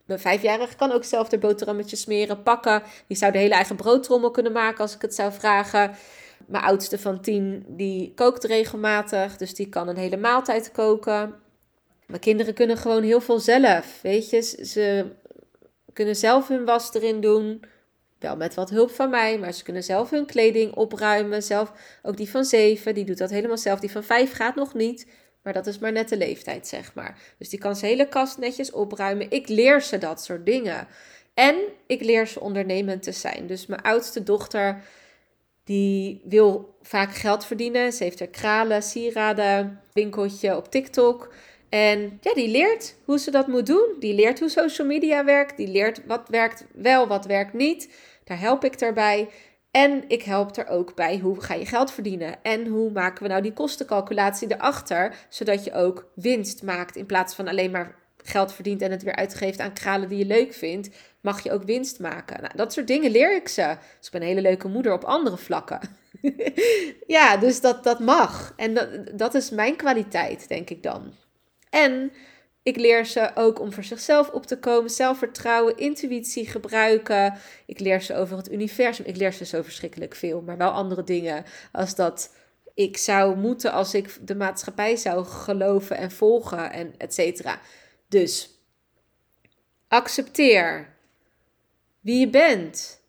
Mijn 0.09 0.21
vijfjarige 0.21 0.77
kan 0.77 0.93
ook 0.93 1.05
zelf 1.05 1.29
de 1.29 1.39
boterhammetjes 1.39 2.01
smeren, 2.01 2.43
pakken. 2.43 2.83
Die 3.07 3.17
zou 3.17 3.33
de 3.33 3.39
hele 3.39 3.55
eigen 3.55 3.77
broodtrommel 3.77 4.31
kunnen 4.31 4.53
maken 4.53 4.81
als 4.81 4.95
ik 4.95 5.03
het 5.03 5.15
zou 5.15 5.33
vragen. 5.33 5.97
Mijn 6.47 6.65
oudste 6.65 6.99
van 6.99 7.21
tien, 7.21 7.65
die 7.69 8.13
kookt 8.15 8.45
regelmatig. 8.45 9.37
Dus 9.37 9.55
die 9.55 9.69
kan 9.69 9.89
een 9.89 9.97
hele 9.97 10.17
maaltijd 10.17 10.73
koken. 10.73 11.35
Mijn 12.07 12.21
kinderen 12.21 12.55
kunnen 12.55 12.77
gewoon 12.77 13.03
heel 13.03 13.21
veel 13.21 13.39
zelf. 13.39 13.99
Weet 14.03 14.31
je, 14.31 14.43
ze 14.65 15.07
kunnen 15.93 16.17
zelf 16.17 16.49
hun 16.49 16.65
was 16.65 16.95
erin 16.95 17.21
doen. 17.21 17.63
Wel 18.19 18.37
met 18.37 18.55
wat 18.55 18.71
hulp 18.71 18.91
van 18.91 19.11
mij, 19.11 19.39
maar 19.39 19.53
ze 19.53 19.65
kunnen 19.65 19.83
zelf 19.83 20.11
hun 20.11 20.27
kleding 20.27 20.75
opruimen. 20.75 21.43
Zelf, 21.43 21.73
ook 22.03 22.17
die 22.17 22.31
van 22.31 22.45
zeven, 22.45 22.95
die 22.95 23.05
doet 23.05 23.19
dat 23.19 23.31
helemaal 23.31 23.59
zelf. 23.59 23.81
Die 23.81 23.91
van 23.91 24.05
vijf 24.05 24.33
gaat 24.33 24.55
nog 24.55 24.75
niet, 24.75 25.07
maar 25.43 25.53
dat 25.53 25.67
is 25.67 25.79
maar 25.79 25.93
net 25.93 26.09
de 26.09 26.17
leeftijd, 26.17 26.67
zeg 26.67 26.95
maar. 26.95 27.19
Dus 27.39 27.49
die 27.49 27.59
kan 27.59 27.77
zijn 27.77 27.91
hele 27.91 28.09
kast 28.09 28.39
netjes 28.39 28.71
opruimen. 28.71 29.31
Ik 29.31 29.49
leer 29.49 29.83
ze 29.83 29.99
dat 29.99 30.25
soort 30.25 30.47
dingen. 30.47 30.89
En 31.35 31.57
ik 31.87 32.03
leer 32.03 32.27
ze 32.27 32.41
ondernemend 32.41 33.03
te 33.03 33.13
zijn. 33.13 33.47
Dus 33.47 33.67
mijn 33.67 33.83
oudste 33.83 34.23
dochter, 34.23 34.83
die 35.65 36.21
wil 36.25 36.77
vaak 36.83 37.15
geld 37.15 37.45
verdienen. 37.45 37.93
Ze 37.93 38.05
heeft 38.05 38.21
een 38.21 38.31
kralen, 38.31 38.83
sieraden, 38.83 39.81
winkeltje 39.93 40.57
op 40.57 40.71
TikTok. 40.71 41.33
En 41.69 42.19
ja, 42.21 42.35
die 42.35 42.49
leert 42.49 42.95
hoe 43.05 43.19
ze 43.19 43.31
dat 43.31 43.47
moet 43.47 43.67
doen. 43.67 43.97
Die 43.99 44.15
leert 44.15 44.41
hoe 44.41 44.49
social 44.49 44.87
media 44.87 45.25
werkt. 45.25 45.57
Die 45.57 45.69
leert 45.69 46.01
wat 46.07 46.29
werkt 46.29 46.65
wel, 46.73 47.07
wat 47.07 47.27
werkt 47.27 47.53
niet. 47.53 47.91
Daar 48.25 48.41
help 48.41 48.65
ik 48.65 48.79
daarbij. 48.79 49.29
En 49.79 50.05
ik 50.09 50.23
help 50.23 50.57
er 50.57 50.69
ook 50.69 50.95
bij 50.95 51.19
hoe 51.19 51.41
ga 51.41 51.55
je 51.55 51.67
geld 51.67 51.93
verdienen. 51.93 52.43
En 52.43 52.67
hoe 52.67 52.91
maken 52.91 53.23
we 53.23 53.29
nou 53.29 53.43
die 53.43 53.53
kostencalculatie 53.53 54.53
erachter. 54.53 55.15
Zodat 55.29 55.65
je 55.65 55.73
ook 55.73 56.11
winst 56.15 56.63
maakt 56.63 56.97
in 56.97 57.07
plaats 57.07 57.35
van 57.35 57.49
alleen 57.49 57.71
maar 57.71 57.95
geld 58.17 58.53
verdient 58.53 58.83
en 58.83 58.91
het 58.91 59.03
weer 59.03 59.17
uitgeeft 59.17 59.59
aan 59.59 59.73
kralen 59.73 60.09
die 60.09 60.19
je 60.19 60.27
leuk 60.27 60.53
vindt, 60.53 60.91
mag 61.21 61.43
je 61.43 61.53
ook 61.53 61.63
winst 61.63 62.01
maken. 62.01 62.41
Nou, 62.41 62.57
dat 62.57 62.73
soort 62.73 62.87
dingen 62.87 63.11
leer 63.11 63.37
ik 63.37 63.49
ze. 63.49 63.77
Dus 63.99 64.07
ik 64.07 64.13
ben 64.13 64.21
een 64.21 64.27
hele 64.27 64.41
leuke 64.41 64.69
moeder 64.69 64.93
op 64.93 65.05
andere 65.05 65.37
vlakken. 65.37 65.81
ja, 67.07 67.37
dus 67.37 67.61
dat, 67.61 67.85
dat 67.85 68.01
mag. 68.01 68.53
En 68.57 68.75
dat, 68.75 68.89
dat 69.19 69.35
is 69.35 69.51
mijn 69.51 69.77
kwaliteit, 69.77 70.49
denk 70.49 70.71
ik 70.71 70.83
dan. 70.83 71.15
En 71.71 72.13
ik 72.69 72.77
leer 72.77 73.07
ze 73.07 73.31
ook 73.35 73.61
om 73.61 73.73
voor 73.73 73.85
zichzelf 73.85 74.31
op 74.31 74.47
te 74.47 74.59
komen, 74.59 74.91
zelfvertrouwen, 74.91 75.77
intuïtie 75.77 76.47
gebruiken. 76.47 77.39
Ik 77.67 77.81
leer 77.81 78.03
ze 78.03 78.15
over 78.15 78.37
het 78.37 78.53
universum. 78.53 79.05
Ik 79.05 79.17
leer 79.17 79.33
ze 79.33 79.45
zo 79.45 79.63
verschrikkelijk 79.63 80.15
veel, 80.15 80.41
maar 80.41 80.57
wel 80.57 80.71
andere 80.71 81.05
dingen 81.05 81.45
als 81.73 81.95
dat 81.95 82.35
ik 82.75 82.97
zou 82.97 83.37
moeten 83.37 83.73
als 83.73 83.95
ik 83.95 84.27
de 84.27 84.35
maatschappij 84.35 84.97
zou 84.97 85.25
geloven 85.25 85.97
en 85.97 86.11
volgen 86.11 86.73
en 86.73 86.95
et 86.99 87.15
cetera. 87.15 87.61
Dus 88.09 88.51
accepteer 89.89 90.97
wie 92.01 92.21
je 92.21 92.31
bent. 92.31 93.01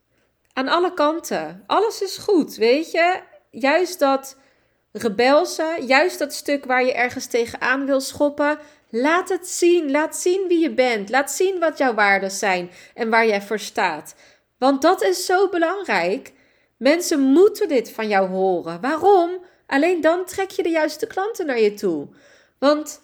Aan 0.54 0.68
alle 0.68 0.94
kanten. 0.94 1.64
Alles 1.68 2.02
is 2.02 2.18
goed, 2.18 2.56
weet 2.56 2.92
je? 2.92 3.20
Juist 3.52 4.00
dat 4.00 4.38
rebelse, 4.92 5.78
juist 5.88 6.20
dat 6.20 6.34
stuk 6.34 6.66
waar 6.66 6.86
je 6.86 6.94
ergens 6.94 7.26
tegenaan 7.26 7.86
wil 7.86 8.02
schoppen, 8.02 8.60
laat 8.90 9.30
het 9.30 9.48
zien. 9.48 9.92
Laat 9.92 10.18
zien 10.18 10.48
wie 10.48 10.60
je 10.60 10.74
bent. 10.74 11.10
Laat 11.10 11.32
zien 11.32 11.60
wat 11.60 11.78
jouw 11.78 11.94
waarden 11.94 12.32
zijn 12.32 12.72
en 12.94 13.10
waar 13.10 13.28
jij 13.28 13.42
voor 13.42 13.60
staat. 13.60 14.16
Want 14.58 14.82
dat 14.82 15.04
is 15.04 15.26
zo 15.26 15.50
belangrijk. 15.50 16.34
Mensen 16.78 17.20
moeten 17.20 17.68
dit 17.68 17.92
van 17.92 18.08
jou 18.08 18.30
horen. 18.30 18.82
Waarom? 18.82 19.46
Alleen 19.68 20.02
dan 20.02 20.26
trek 20.26 20.50
je 20.50 20.64
de 20.64 20.70
juiste 20.70 21.08
klanten 21.08 21.46
naar 21.46 21.60
je 21.60 21.74
toe. 21.74 22.08
Want 22.60 23.02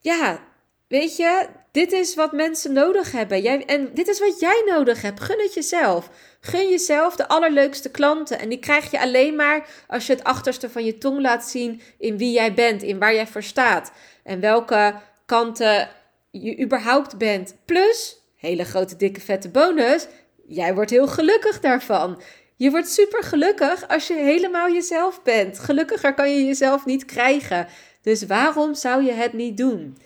ja, 0.00 0.40
weet 0.88 1.16
je, 1.16 1.46
dit 1.72 1.92
is 1.92 2.14
wat 2.14 2.32
mensen 2.32 2.72
nodig 2.72 3.12
hebben. 3.12 3.40
Jij, 3.40 3.64
en 3.64 3.94
dit 3.94 4.08
is 4.08 4.18
wat 4.18 4.40
jij 4.40 4.62
nodig 4.66 5.02
hebt. 5.02 5.20
Gun 5.20 5.40
het 5.40 5.54
jezelf. 5.54 6.10
Gun 6.40 6.68
jezelf 6.68 7.16
de 7.16 7.28
allerleukste 7.28 7.90
klanten. 7.90 8.38
En 8.38 8.48
die 8.48 8.58
krijg 8.58 8.90
je 8.90 9.00
alleen 9.00 9.36
maar 9.36 9.68
als 9.86 10.06
je 10.06 10.12
het 10.12 10.24
achterste 10.24 10.70
van 10.70 10.84
je 10.84 10.98
tong 10.98 11.20
laat 11.20 11.44
zien 11.44 11.80
in 11.98 12.18
wie 12.18 12.32
jij 12.32 12.54
bent, 12.54 12.82
in 12.82 12.98
waar 12.98 13.14
jij 13.14 13.26
voor 13.26 13.42
staat. 13.42 13.92
En 14.28 14.40
welke 14.40 14.94
kanten 15.26 15.88
je 16.30 16.60
überhaupt 16.60 17.18
bent. 17.18 17.56
Plus, 17.64 18.22
hele 18.36 18.64
grote 18.64 18.96
dikke 18.96 19.20
vette 19.20 19.48
bonus, 19.48 20.06
jij 20.46 20.74
wordt 20.74 20.90
heel 20.90 21.06
gelukkig 21.06 21.60
daarvan. 21.60 22.22
Je 22.56 22.70
wordt 22.70 22.90
super 22.90 23.22
gelukkig 23.22 23.88
als 23.88 24.06
je 24.06 24.14
helemaal 24.14 24.72
jezelf 24.72 25.22
bent. 25.22 25.58
Gelukkiger 25.58 26.14
kan 26.14 26.30
je 26.30 26.44
jezelf 26.44 26.84
niet 26.84 27.04
krijgen. 27.04 27.66
Dus 28.02 28.26
waarom 28.26 28.74
zou 28.74 29.04
je 29.04 29.12
het 29.12 29.32
niet 29.32 29.56
doen? 29.56 29.98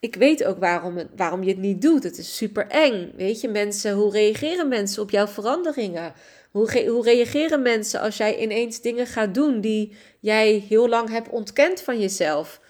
Ik 0.00 0.14
weet 0.14 0.44
ook 0.44 0.58
waarom, 0.58 0.98
waarom 1.16 1.42
je 1.42 1.50
het 1.50 1.58
niet 1.58 1.82
doet. 1.82 2.02
Het 2.02 2.18
is 2.18 2.36
super 2.36 2.66
eng. 2.66 3.12
Weet 3.16 3.40
je, 3.40 3.48
mensen, 3.48 3.92
hoe 3.92 4.12
reageren 4.12 4.68
mensen 4.68 5.02
op 5.02 5.10
jouw 5.10 5.26
veranderingen? 5.26 6.12
Hoe, 6.50 6.86
hoe 6.88 7.04
reageren 7.04 7.62
mensen 7.62 8.00
als 8.00 8.16
jij 8.16 8.38
ineens 8.38 8.80
dingen 8.80 9.06
gaat 9.06 9.34
doen 9.34 9.60
die 9.60 9.96
jij 10.20 10.64
heel 10.68 10.88
lang 10.88 11.08
hebt 11.08 11.28
ontkend 11.28 11.80
van 11.80 12.00
jezelf? 12.00 12.60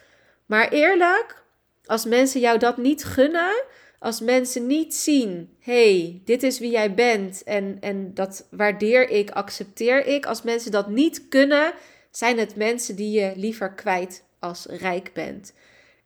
Maar 0.49 0.69
eerlijk, 0.69 1.43
als 1.85 2.05
mensen 2.05 2.39
jou 2.39 2.57
dat 2.57 2.77
niet 2.77 3.03
gunnen, 3.03 3.63
als 3.99 4.21
mensen 4.21 4.67
niet 4.67 4.95
zien, 4.95 5.55
hey, 5.59 6.21
dit 6.25 6.43
is 6.43 6.59
wie 6.59 6.71
jij 6.71 6.93
bent 6.93 7.43
en, 7.43 7.77
en 7.79 8.13
dat 8.13 8.47
waardeer 8.51 9.09
ik, 9.09 9.29
accepteer 9.29 10.05
ik. 10.05 10.25
Als 10.25 10.41
mensen 10.41 10.71
dat 10.71 10.89
niet 10.89 11.27
kunnen, 11.27 11.73
zijn 12.11 12.37
het 12.37 12.55
mensen 12.55 12.95
die 12.95 13.19
je 13.19 13.33
liever 13.35 13.73
kwijt 13.73 14.23
als 14.39 14.65
rijk 14.65 15.13
bent. 15.13 15.53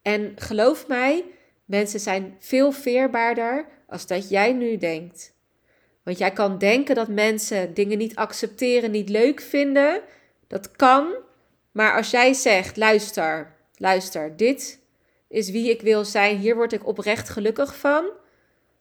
En 0.01 0.33
geloof 0.35 0.87
mij, 0.87 1.25
mensen 1.65 1.99
zijn 1.99 2.35
veel 2.39 2.71
veerbaarder 2.71 3.65
als 3.87 4.07
dat 4.07 4.29
jij 4.29 4.53
nu 4.53 4.77
denkt. 4.77 5.33
Want 6.03 6.17
jij 6.17 6.31
kan 6.31 6.57
denken 6.57 6.95
dat 6.95 7.07
mensen 7.07 7.73
dingen 7.73 7.97
niet 7.97 8.15
accepteren, 8.15 8.91
niet 8.91 9.09
leuk 9.09 9.41
vinden. 9.41 10.01
Dat 10.47 10.71
kan. 10.71 11.13
Maar 11.71 11.95
als 11.95 12.11
jij 12.11 12.33
zegt, 12.33 12.77
luister, 12.77 13.52
luister, 13.83 14.37
dit 14.37 14.79
is 15.27 15.49
wie 15.49 15.69
ik 15.69 15.81
wil 15.81 16.05
zijn, 16.05 16.37
hier 16.37 16.55
word 16.55 16.73
ik 16.73 16.87
oprecht 16.87 17.29
gelukkig 17.29 17.77
van. 17.77 18.05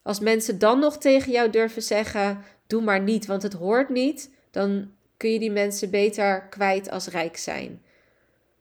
Als 0.03 0.21
mensen 0.21 0.59
dan 0.59 0.79
nog 0.79 0.99
tegen 0.99 1.33
jou 1.33 1.51
durven 1.51 1.83
zeggen: 1.83 2.45
doe 2.67 2.83
maar 2.83 3.01
niet, 3.01 3.27
want 3.27 3.43
het 3.43 3.53
hoort 3.53 3.88
niet, 3.88 4.31
dan 4.51 4.93
kun 5.17 5.31
je 5.31 5.38
die 5.38 5.51
mensen 5.51 5.91
beter 5.91 6.43
kwijt 6.49 6.91
als 6.91 7.07
rijk 7.07 7.37
zijn. 7.37 7.83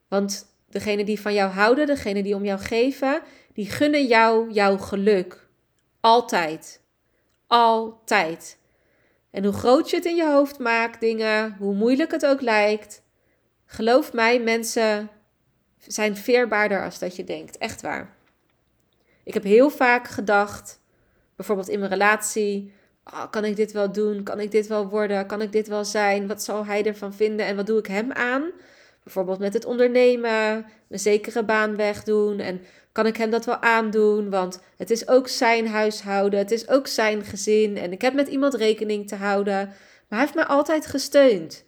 Want 0.07 0.45
degene 0.69 1.03
die 1.03 1.21
van 1.21 1.33
jou 1.33 1.51
houden, 1.51 1.85
degene 1.85 2.23
die 2.23 2.35
om 2.35 2.45
jou 2.45 2.59
geven, 2.59 3.21
die 3.53 3.69
gunnen 3.69 4.07
jou 4.07 4.51
jouw 4.51 4.77
geluk. 4.77 5.47
Altijd. 5.99 6.81
Altijd. 7.47 8.57
En 9.31 9.43
hoe 9.43 9.53
groot 9.53 9.89
je 9.89 9.95
het 9.95 10.05
in 10.05 10.15
je 10.15 10.31
hoofd 10.31 10.59
maakt, 10.59 10.99
dingen, 10.99 11.55
hoe 11.59 11.73
moeilijk 11.73 12.11
het 12.11 12.25
ook 12.25 12.41
lijkt, 12.41 13.03
geloof 13.65 14.13
mij, 14.13 14.39
mensen 14.39 15.09
zijn 15.87 16.17
veerbaarder 16.17 16.83
als 16.83 16.99
dat 16.99 17.15
je 17.15 17.23
denkt. 17.23 17.57
Echt 17.57 17.81
waar. 17.81 18.15
Ik 19.23 19.33
heb 19.33 19.43
heel 19.43 19.69
vaak 19.69 20.07
gedacht, 20.07 20.79
bijvoorbeeld 21.35 21.69
in 21.69 21.79
mijn 21.79 21.91
relatie, 21.91 22.73
oh, 23.05 23.29
kan 23.29 23.45
ik 23.45 23.55
dit 23.55 23.71
wel 23.71 23.91
doen? 23.91 24.23
Kan 24.23 24.39
ik 24.39 24.51
dit 24.51 24.67
wel 24.67 24.89
worden? 24.89 25.25
Kan 25.25 25.41
ik 25.41 25.51
dit 25.51 25.67
wel 25.67 25.85
zijn? 25.85 26.27
Wat 26.27 26.43
zal 26.43 26.65
hij 26.65 26.85
ervan 26.85 27.13
vinden? 27.13 27.45
En 27.45 27.55
wat 27.55 27.65
doe 27.65 27.79
ik 27.79 27.87
hem 27.87 28.11
aan? 28.11 28.51
Bijvoorbeeld 29.03 29.39
met 29.39 29.53
het 29.53 29.65
ondernemen, 29.65 30.65
een 30.89 30.99
zekere 30.99 31.43
baan 31.43 31.75
wegdoen. 31.75 32.39
En 32.39 32.61
kan 32.91 33.05
ik 33.05 33.17
hem 33.17 33.29
dat 33.29 33.45
wel 33.45 33.61
aandoen? 33.61 34.29
Want 34.29 34.61
het 34.77 34.89
is 34.89 35.07
ook 35.07 35.27
zijn 35.27 35.67
huishouden, 35.67 36.39
het 36.39 36.51
is 36.51 36.67
ook 36.67 36.87
zijn 36.87 37.23
gezin. 37.23 37.77
En 37.77 37.91
ik 37.91 38.01
heb 38.01 38.13
met 38.13 38.27
iemand 38.27 38.53
rekening 38.53 39.07
te 39.07 39.15
houden. 39.15 39.67
Maar 40.07 40.19
hij 40.19 40.19
heeft 40.19 40.35
me 40.35 40.45
altijd 40.45 40.85
gesteund. 40.85 41.63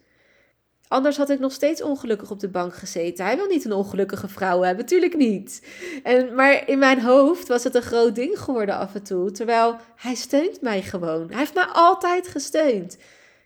Anders 0.94 1.16
had 1.16 1.30
ik 1.30 1.38
nog 1.38 1.52
steeds 1.52 1.82
ongelukkig 1.82 2.30
op 2.30 2.40
de 2.40 2.48
bank 2.48 2.74
gezeten. 2.74 3.24
Hij 3.24 3.36
wil 3.36 3.46
niet 3.46 3.64
een 3.64 3.72
ongelukkige 3.72 4.28
vrouw 4.28 4.60
hebben, 4.60 4.86
tuurlijk 4.86 5.16
niet. 5.16 5.62
En, 6.02 6.34
maar 6.34 6.68
in 6.68 6.78
mijn 6.78 7.00
hoofd 7.00 7.48
was 7.48 7.64
het 7.64 7.74
een 7.74 7.82
groot 7.82 8.14
ding 8.14 8.38
geworden 8.38 8.74
af 8.74 8.94
en 8.94 9.02
toe. 9.02 9.30
Terwijl 9.30 9.76
hij 9.96 10.14
steunt 10.14 10.60
mij 10.60 10.82
gewoon. 10.82 11.28
Hij 11.28 11.38
heeft 11.38 11.54
mij 11.54 11.66
altijd 11.72 12.28
gesteund. 12.28 12.96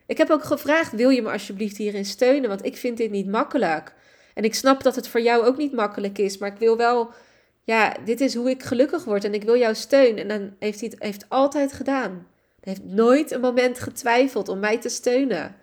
Ik 0.06 0.18
heb 0.18 0.30
ook 0.30 0.44
gevraagd: 0.44 0.92
wil 0.92 1.08
je 1.08 1.22
me 1.22 1.30
alsjeblieft 1.30 1.76
hierin 1.76 2.04
steunen? 2.04 2.48
Want 2.48 2.64
ik 2.64 2.76
vind 2.76 2.96
dit 2.96 3.10
niet 3.10 3.28
makkelijk. 3.28 3.94
En 4.34 4.44
ik 4.44 4.54
snap 4.54 4.82
dat 4.82 4.96
het 4.96 5.08
voor 5.08 5.20
jou 5.20 5.44
ook 5.44 5.56
niet 5.56 5.72
makkelijk 5.72 6.18
is. 6.18 6.38
Maar 6.38 6.52
ik 6.52 6.58
wil 6.58 6.76
wel, 6.76 7.10
ja, 7.64 7.96
dit 8.04 8.20
is 8.20 8.34
hoe 8.34 8.50
ik 8.50 8.62
gelukkig 8.62 9.04
word. 9.04 9.24
En 9.24 9.34
ik 9.34 9.42
wil 9.42 9.56
jou 9.56 9.74
steunen. 9.74 10.28
En 10.28 10.28
dan 10.28 10.54
heeft 10.58 10.80
hij 10.80 10.88
het 10.88 11.02
heeft 11.02 11.24
altijd 11.28 11.72
gedaan. 11.72 12.26
Hij 12.60 12.72
heeft 12.72 12.84
nooit 12.84 13.30
een 13.30 13.40
moment 13.40 13.78
getwijfeld 13.78 14.48
om 14.48 14.58
mij 14.58 14.78
te 14.78 14.88
steunen. 14.88 15.56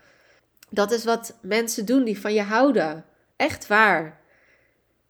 Dat 0.76 0.92
is 0.92 1.04
wat 1.04 1.38
mensen 1.42 1.86
doen 1.86 2.04
die 2.04 2.20
van 2.20 2.34
je 2.34 2.42
houden. 2.42 3.06
Echt 3.36 3.68
waar. 3.68 4.22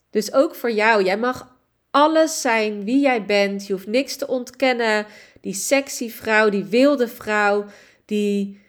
Dus 0.10 0.34
ook 0.34 0.56
voor 0.56 0.72
jou. 0.72 1.04
Jij 1.04 1.18
mag 1.18 1.58
alles 1.92 2.42
zijn 2.42 2.84
wie 2.84 3.00
jij 3.00 3.26
bent. 3.26 3.68
Je 3.68 3.74
hoeft 3.74 3.88
niks 3.88 4.16
te 4.16 4.28
ontkennen. 4.28 5.06
Die 5.42 5.54
sexy 5.54 6.10
vrouw, 6.10 6.50
die 6.50 6.64
wilde 6.64 7.08
vrouw, 7.08 7.66
die, 8.06 8.60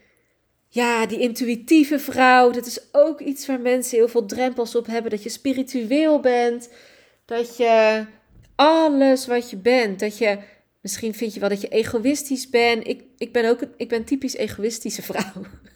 ja, 0.69 1.07
die 1.07 1.19
intuïtieve 1.19 1.99
vrouw. 1.99 2.51
Dat 2.51 2.67
is 2.67 2.81
ook 2.93 3.21
iets 3.21 3.47
waar 3.47 3.61
mensen 3.61 3.99
heel 3.99 4.09
veel 4.09 4.27
drempels 4.27 4.75
op 4.75 4.87
hebben. 4.87 5.11
Dat 5.11 5.23
je 5.23 5.29
spiritueel 5.29 6.21
bent. 6.21 6.69
Dat 7.25 7.57
je 7.57 8.05
alles 8.55 9.27
wat 9.27 9.51
je 9.51 9.57
bent. 9.57 10.01
Dat 10.01 10.19
je, 10.19 10.39
misschien 10.81 11.15
vind 11.15 11.35
je 11.35 11.41
wel 11.41 11.49
dat 11.49 11.61
je 11.61 11.69
egoïstisch 11.69 12.51
bent. 12.51 12.87
Ik, 12.87 13.05
ik 13.19 13.33
ben 13.33 13.51
ook 13.51 13.61
ik 13.77 13.89
ben 13.89 14.05
typisch 14.05 14.37
egoïstische 14.37 15.03
vrouw. 15.03 15.43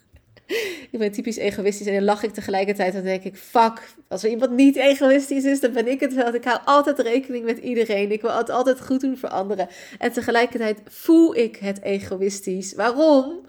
ik 0.91 0.99
ben 0.99 1.13
typisch 1.13 1.37
egoïstisch 1.37 1.87
en 1.87 1.95
dan 1.95 2.05
lach 2.05 2.23
ik 2.23 2.33
tegelijkertijd. 2.33 2.93
Dan 2.93 3.03
denk 3.03 3.23
ik, 3.23 3.37
fuck, 3.37 3.95
als 4.09 4.23
er 4.23 4.31
iemand 4.31 4.51
niet 4.51 4.77
egoïstisch 4.77 5.45
is, 5.45 5.61
dan 5.61 5.73
ben 5.73 5.89
ik 5.89 6.01
het 6.01 6.15
wel. 6.15 6.35
Ik 6.35 6.45
hou 6.45 6.61
altijd 6.65 6.99
rekening 6.99 7.45
met 7.45 7.59
iedereen. 7.59 8.13
Ik 8.13 8.23
wil 8.23 8.37
het 8.37 8.51
altijd 8.51 8.81
goed 8.81 9.01
doen 9.01 9.19
voor 9.19 9.29
anderen. 9.29 9.69
En 9.99 10.13
tegelijkertijd 10.13 10.81
voel 10.85 11.37
ik 11.37 11.57
het 11.57 11.83
egoïstisch. 11.83 12.75
Waarom? 12.75 13.41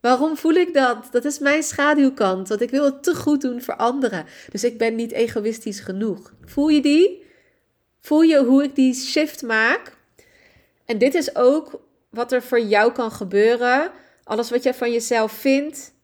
Waarom 0.00 0.36
voel 0.36 0.54
ik 0.54 0.74
dat? 0.74 1.08
Dat 1.10 1.24
is 1.24 1.38
mijn 1.38 1.62
schaduwkant. 1.62 2.48
Want 2.48 2.60
ik 2.60 2.70
wil 2.70 2.84
het 2.84 3.02
te 3.02 3.14
goed 3.14 3.40
doen 3.40 3.62
voor 3.62 3.76
anderen. 3.76 4.24
Dus 4.50 4.64
ik 4.64 4.78
ben 4.78 4.94
niet 4.94 5.12
egoïstisch 5.12 5.80
genoeg. 5.80 6.34
Voel 6.44 6.68
je 6.68 6.82
die? 6.82 7.24
Voel 8.00 8.22
je 8.22 8.44
hoe 8.44 8.62
ik 8.62 8.74
die 8.74 8.94
shift 8.94 9.42
maak? 9.42 9.96
En 10.84 10.98
dit 10.98 11.14
is 11.14 11.36
ook 11.36 11.80
wat 12.10 12.32
er 12.32 12.42
voor 12.42 12.60
jou 12.60 12.92
kan 12.92 13.10
gebeuren. 13.10 13.90
Alles 14.24 14.50
wat 14.50 14.62
jij 14.62 14.74
van 14.74 14.92
jezelf 14.92 15.32
vindt, 15.32 15.94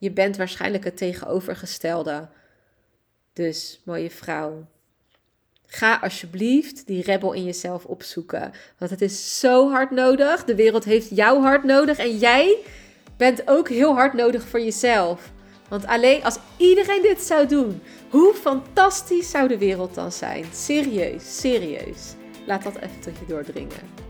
je 0.00 0.10
bent 0.10 0.36
waarschijnlijk 0.36 0.84
het 0.84 0.96
tegenovergestelde. 0.96 2.28
Dus, 3.32 3.80
mooie 3.84 4.10
vrouw, 4.10 4.66
ga 5.66 5.98
alsjeblieft 6.02 6.86
die 6.86 7.02
rebel 7.02 7.32
in 7.32 7.44
jezelf 7.44 7.84
opzoeken. 7.84 8.52
Want 8.78 8.90
het 8.90 9.00
is 9.00 9.38
zo 9.38 9.70
hard 9.70 9.90
nodig. 9.90 10.44
De 10.44 10.54
wereld 10.54 10.84
heeft 10.84 11.16
jou 11.16 11.42
hard 11.42 11.64
nodig. 11.64 11.98
En 11.98 12.16
jij 12.16 12.58
bent 13.16 13.48
ook 13.48 13.68
heel 13.68 13.94
hard 13.94 14.12
nodig 14.12 14.48
voor 14.48 14.60
jezelf. 14.60 15.32
Want 15.68 15.86
alleen 15.86 16.24
als 16.24 16.38
iedereen 16.56 17.02
dit 17.02 17.20
zou 17.22 17.46
doen, 17.46 17.82
hoe 18.10 18.34
fantastisch 18.34 19.30
zou 19.30 19.48
de 19.48 19.58
wereld 19.58 19.94
dan 19.94 20.12
zijn? 20.12 20.44
Serieus, 20.52 21.40
serieus. 21.40 22.14
laat 22.46 22.62
dat 22.62 22.76
even 22.76 23.00
tot 23.00 23.18
je 23.18 23.26
doordringen. 23.26 24.09